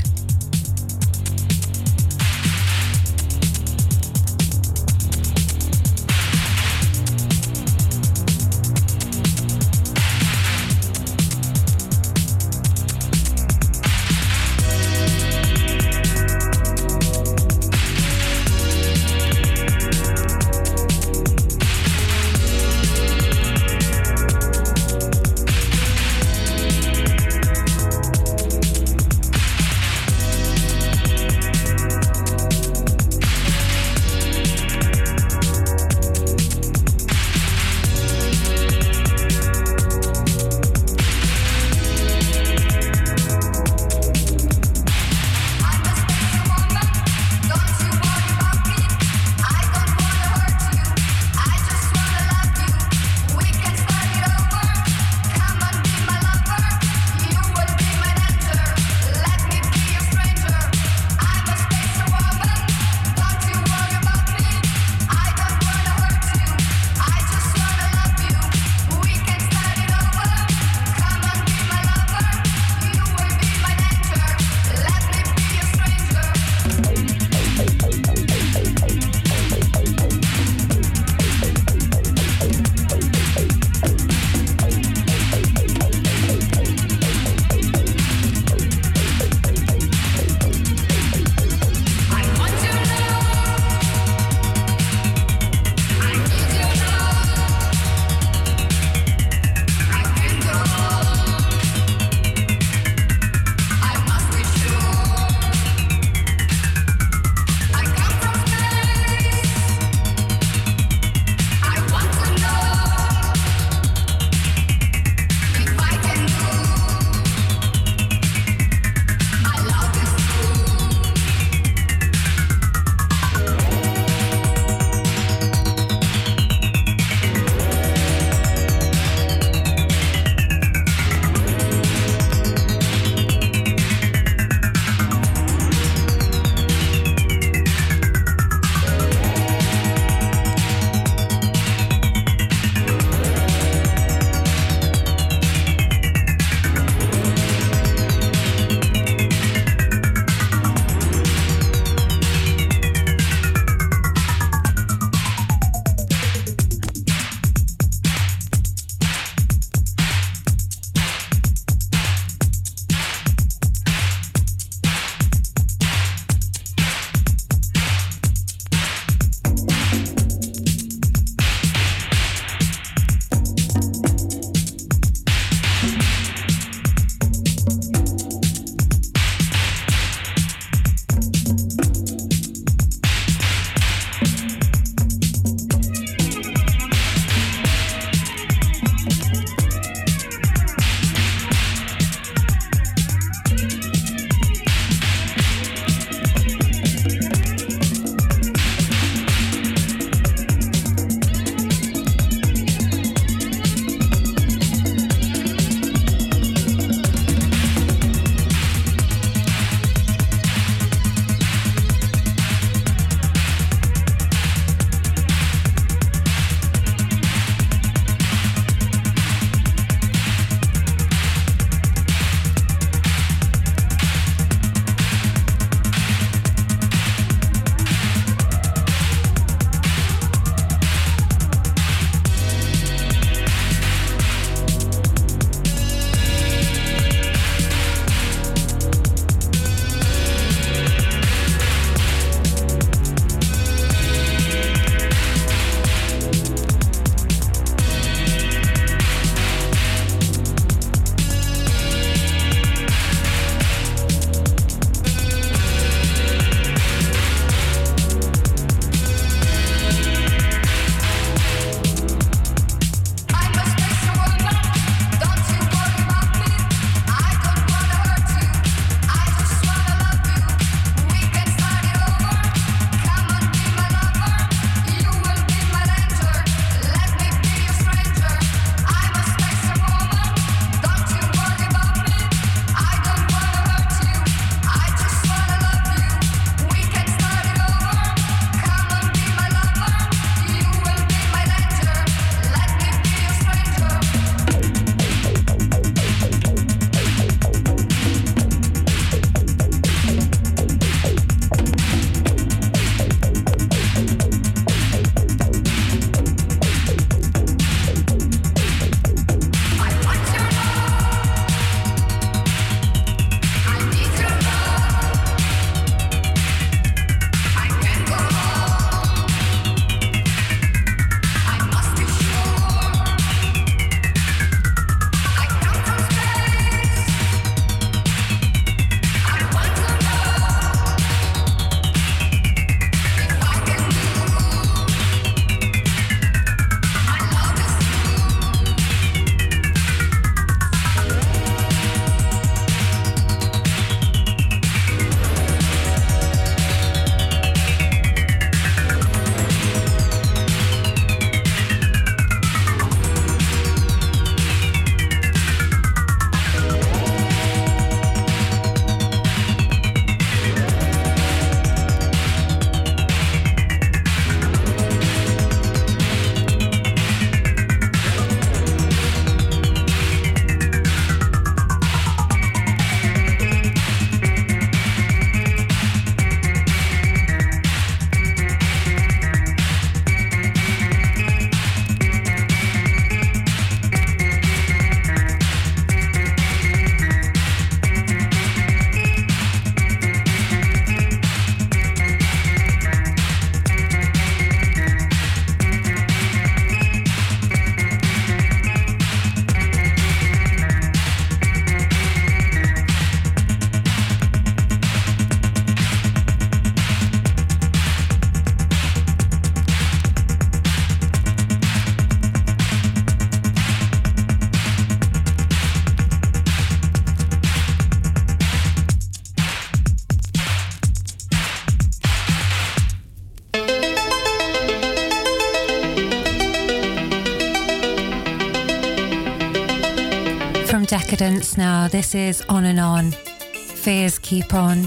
Decadence 431.15 431.55
now. 431.57 431.87
This 431.87 432.13
is 432.13 432.41
On 432.49 432.65
and 432.65 432.77
On. 432.77 433.11
Fears 433.11 434.19
Keep 434.19 434.53
On. 434.53 434.85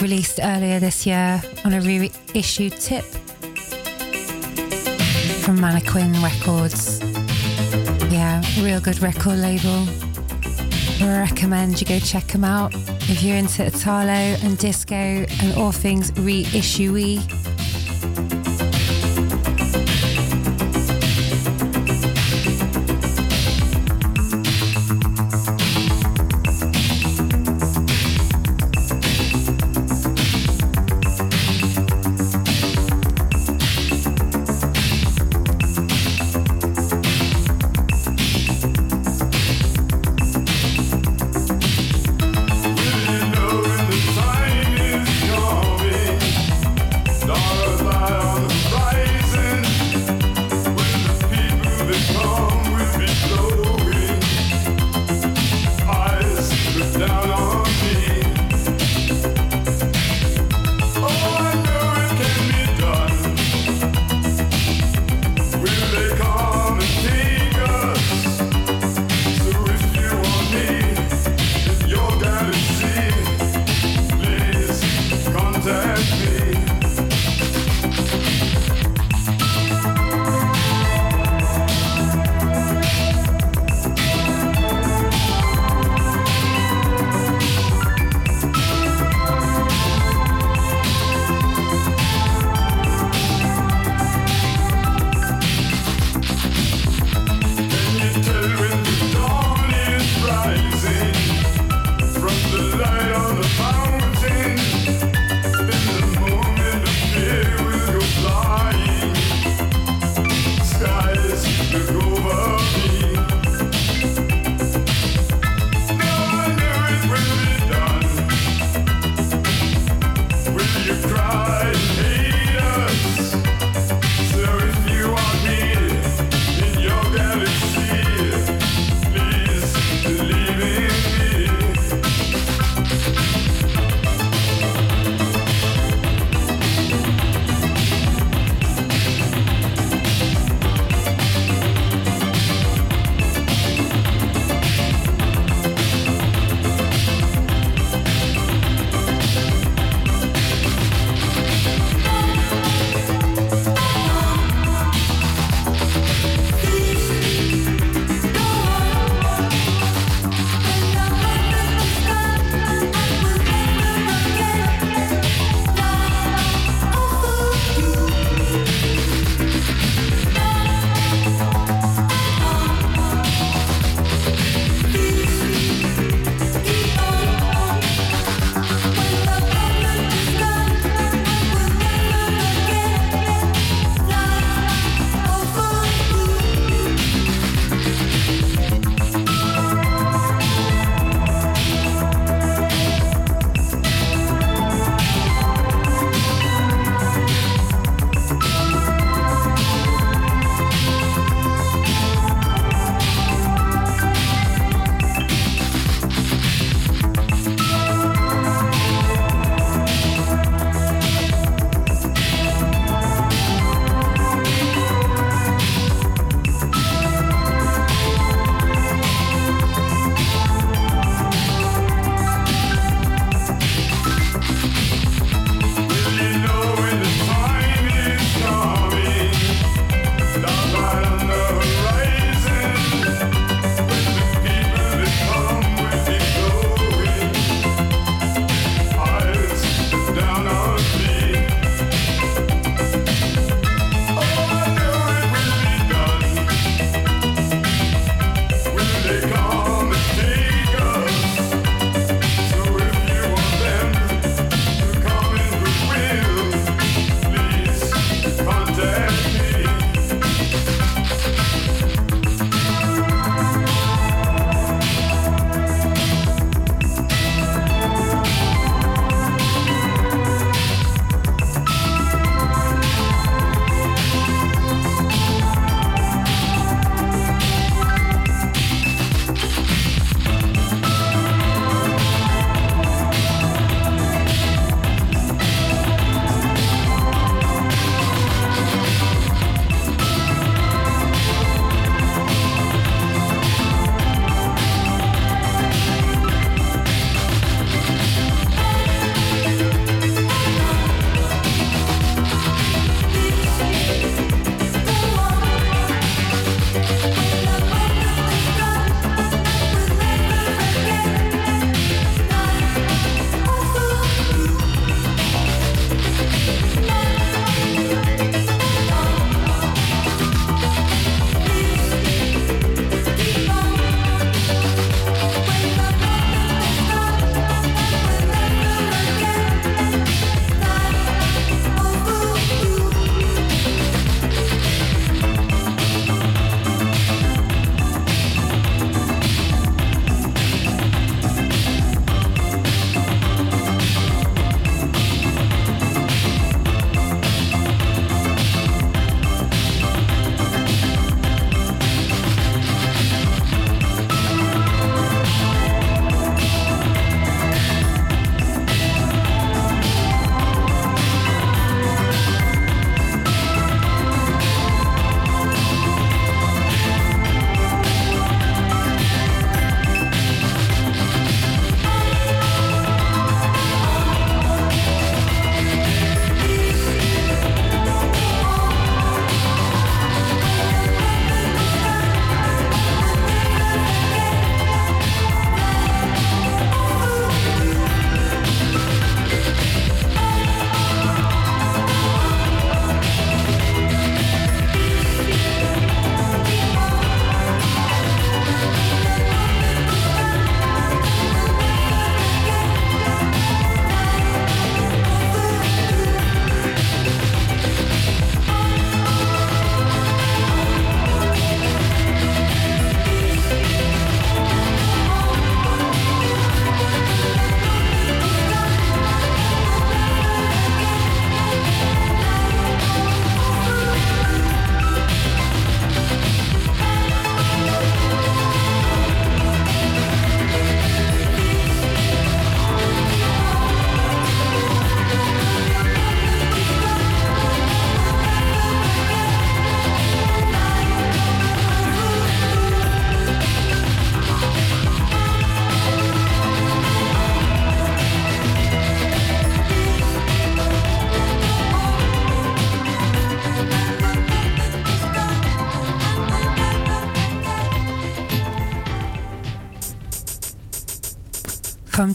Released 0.00 0.40
earlier 0.42 0.80
this 0.80 1.04
year 1.04 1.42
on 1.66 1.74
a 1.74 1.80
reissued 1.82 2.72
tip 2.72 3.04
from 5.42 5.60
Mannequin 5.60 6.14
Records. 6.22 7.02
Yeah, 8.10 8.42
real 8.62 8.80
good 8.80 8.98
record 9.02 9.36
label. 9.36 9.86
I 11.02 11.20
recommend 11.20 11.82
you 11.82 11.86
go 11.86 11.98
check 11.98 12.26
them 12.28 12.44
out 12.44 12.72
if 12.74 13.22
you're 13.22 13.36
into 13.36 13.66
Italo 13.66 14.10
and 14.10 14.56
disco 14.56 14.94
and 14.94 15.54
all 15.58 15.70
things 15.70 16.12
reissue 16.18 16.92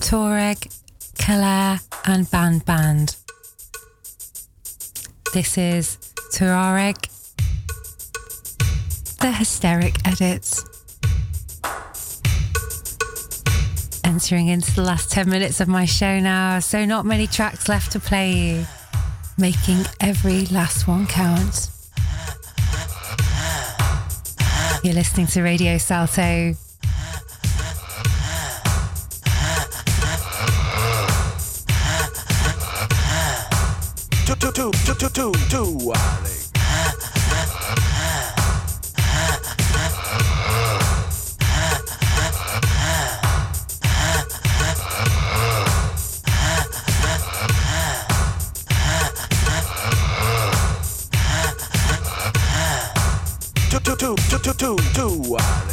Toreg, 0.04 0.70
Keller, 1.18 1.80
and 2.06 2.30
Band 2.30 2.66
Band. 2.66 3.16
This 5.34 5.58
is 5.58 5.98
Tuareg, 6.34 6.98
the 9.22 9.32
Hysteric 9.32 9.96
Edits. 10.06 10.66
Entering 14.04 14.50
into 14.50 14.76
the 14.76 14.84
last 14.84 15.10
10 15.10 15.30
minutes 15.30 15.62
of 15.62 15.70
my 15.70 15.86
show 15.86 16.20
now, 16.20 16.60
so 16.60 16.84
not 16.84 17.06
many 17.06 17.26
tracks 17.26 17.70
left 17.70 17.94
to 17.94 18.00
play 18.02 18.66
making 19.38 19.86
every 20.02 20.46
last 20.48 20.86
one 20.86 21.08
count. 21.08 21.70
You're 24.84 24.96
listening 24.96 25.28
to 25.28 25.42
Radio 25.42 25.78
Salto. 25.78 26.56
Two, 34.64 34.72
two, 34.72 34.94
two, 34.94 35.10
two, 35.10 35.32
two, 35.50 35.92
two, 53.70 53.96
two. 53.96 54.16
Two, 54.16 54.16
two, 54.16 54.16
two, 54.40 54.54
two, 54.54 54.78
two, 54.94 55.73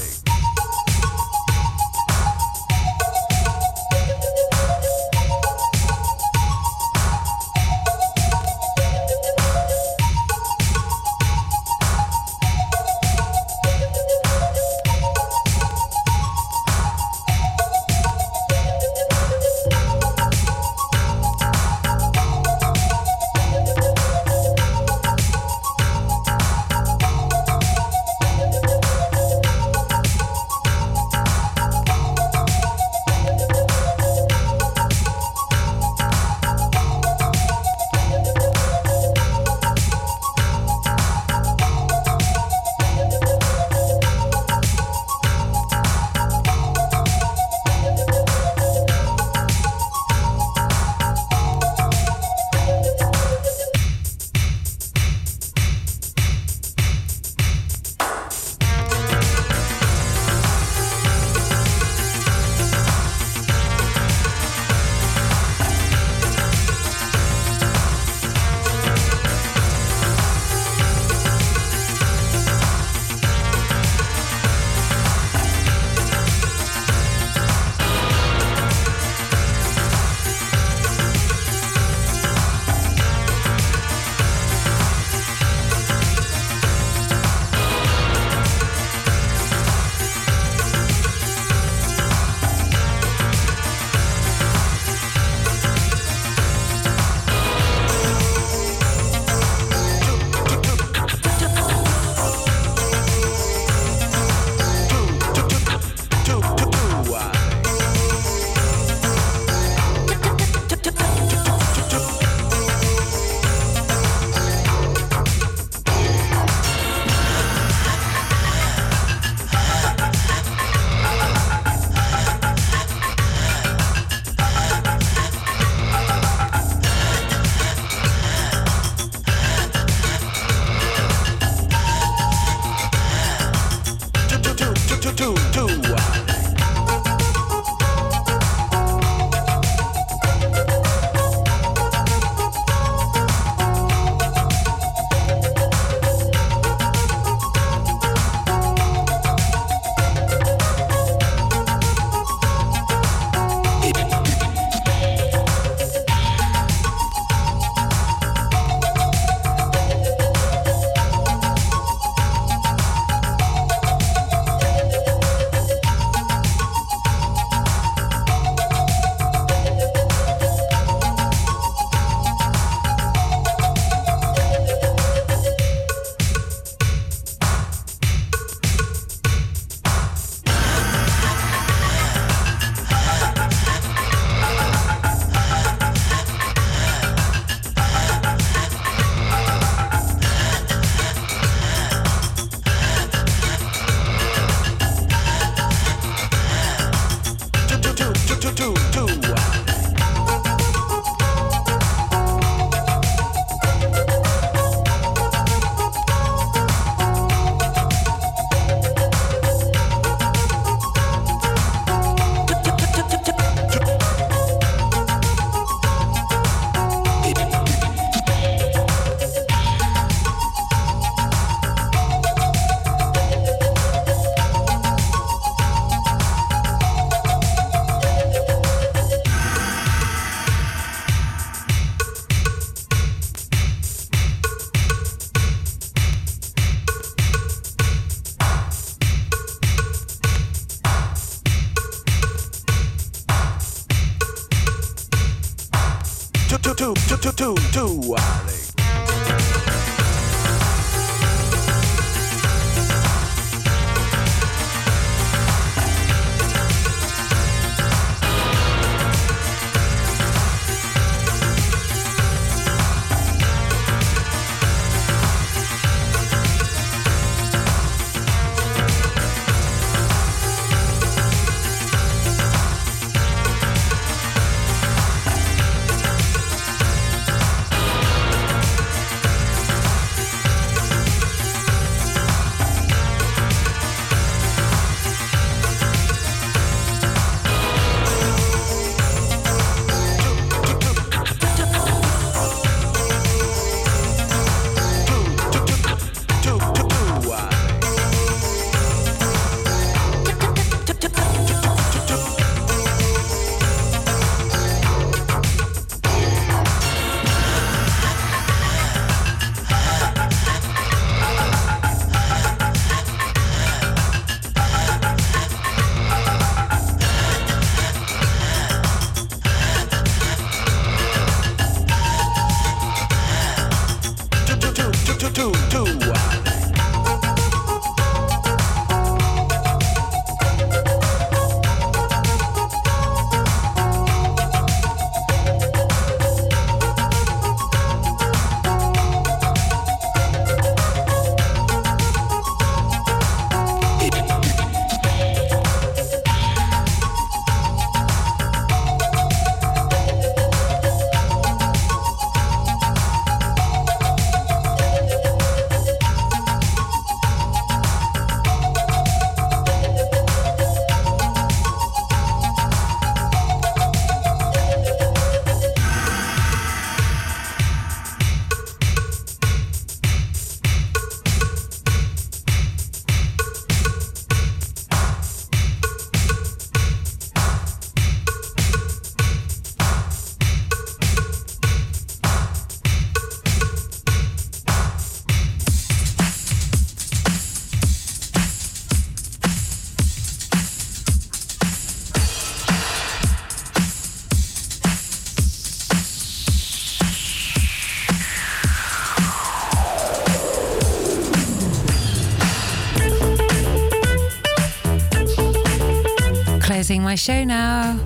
my 407.11 407.17
show 407.17 407.43
now. 407.43 407.99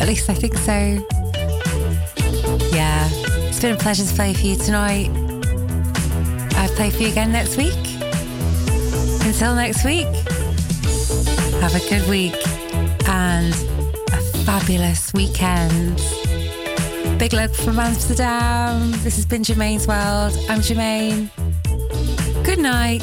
At 0.00 0.08
least 0.08 0.30
I 0.30 0.32
think 0.32 0.56
so. 0.56 0.72
Yeah, 2.72 3.06
it's 3.46 3.60
been 3.60 3.74
a 3.74 3.78
pleasure 3.78 4.06
to 4.06 4.14
play 4.14 4.32
for 4.32 4.46
you 4.46 4.56
tonight. 4.56 5.10
I'll 6.56 6.74
play 6.76 6.88
for 6.88 7.02
you 7.02 7.08
again 7.08 7.30
next 7.30 7.58
week. 7.58 7.76
Until 9.26 9.54
next 9.54 9.84
week, 9.84 10.06
have 11.60 11.74
a 11.74 11.86
good 11.90 12.08
week 12.08 12.40
and 13.06 13.52
a 14.12 14.20
fabulous 14.46 15.12
weekend. 15.12 16.00
Big 17.18 17.34
love 17.34 17.54
from 17.54 17.78
Amsterdam. 17.78 18.92
This 19.04 19.16
has 19.16 19.26
been 19.26 19.44
Germaine's 19.44 19.86
World. 19.86 20.34
I'm 20.48 20.62
Germaine. 20.62 21.30
Good 22.44 22.60
night. 22.60 23.02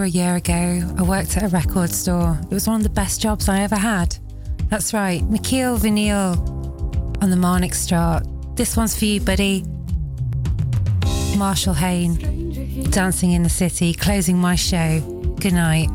Over 0.00 0.06
a 0.06 0.08
year 0.08 0.36
ago, 0.36 0.94
I 0.96 1.02
worked 1.02 1.36
at 1.36 1.42
a 1.42 1.48
record 1.48 1.90
store. 1.90 2.38
It 2.44 2.54
was 2.54 2.66
one 2.66 2.76
of 2.76 2.84
the 2.84 2.88
best 2.88 3.20
jobs 3.20 3.50
I 3.50 3.60
ever 3.60 3.76
had. 3.76 4.16
That's 4.70 4.94
right, 4.94 5.22
Nikhil 5.22 5.78
Vinyl 5.78 6.38
on 7.22 7.28
the 7.28 7.36
Marnix 7.36 7.86
chart. 7.86 8.26
This 8.56 8.78
one's 8.78 8.98
for 8.98 9.04
you, 9.04 9.20
buddy. 9.20 9.62
Marshall 11.36 11.74
Hain, 11.74 12.84
Dancing 12.90 13.32
in 13.32 13.42
the 13.42 13.50
City, 13.50 13.92
closing 13.92 14.38
my 14.38 14.54
show. 14.54 15.00
Good 15.38 15.52
night. 15.52 15.90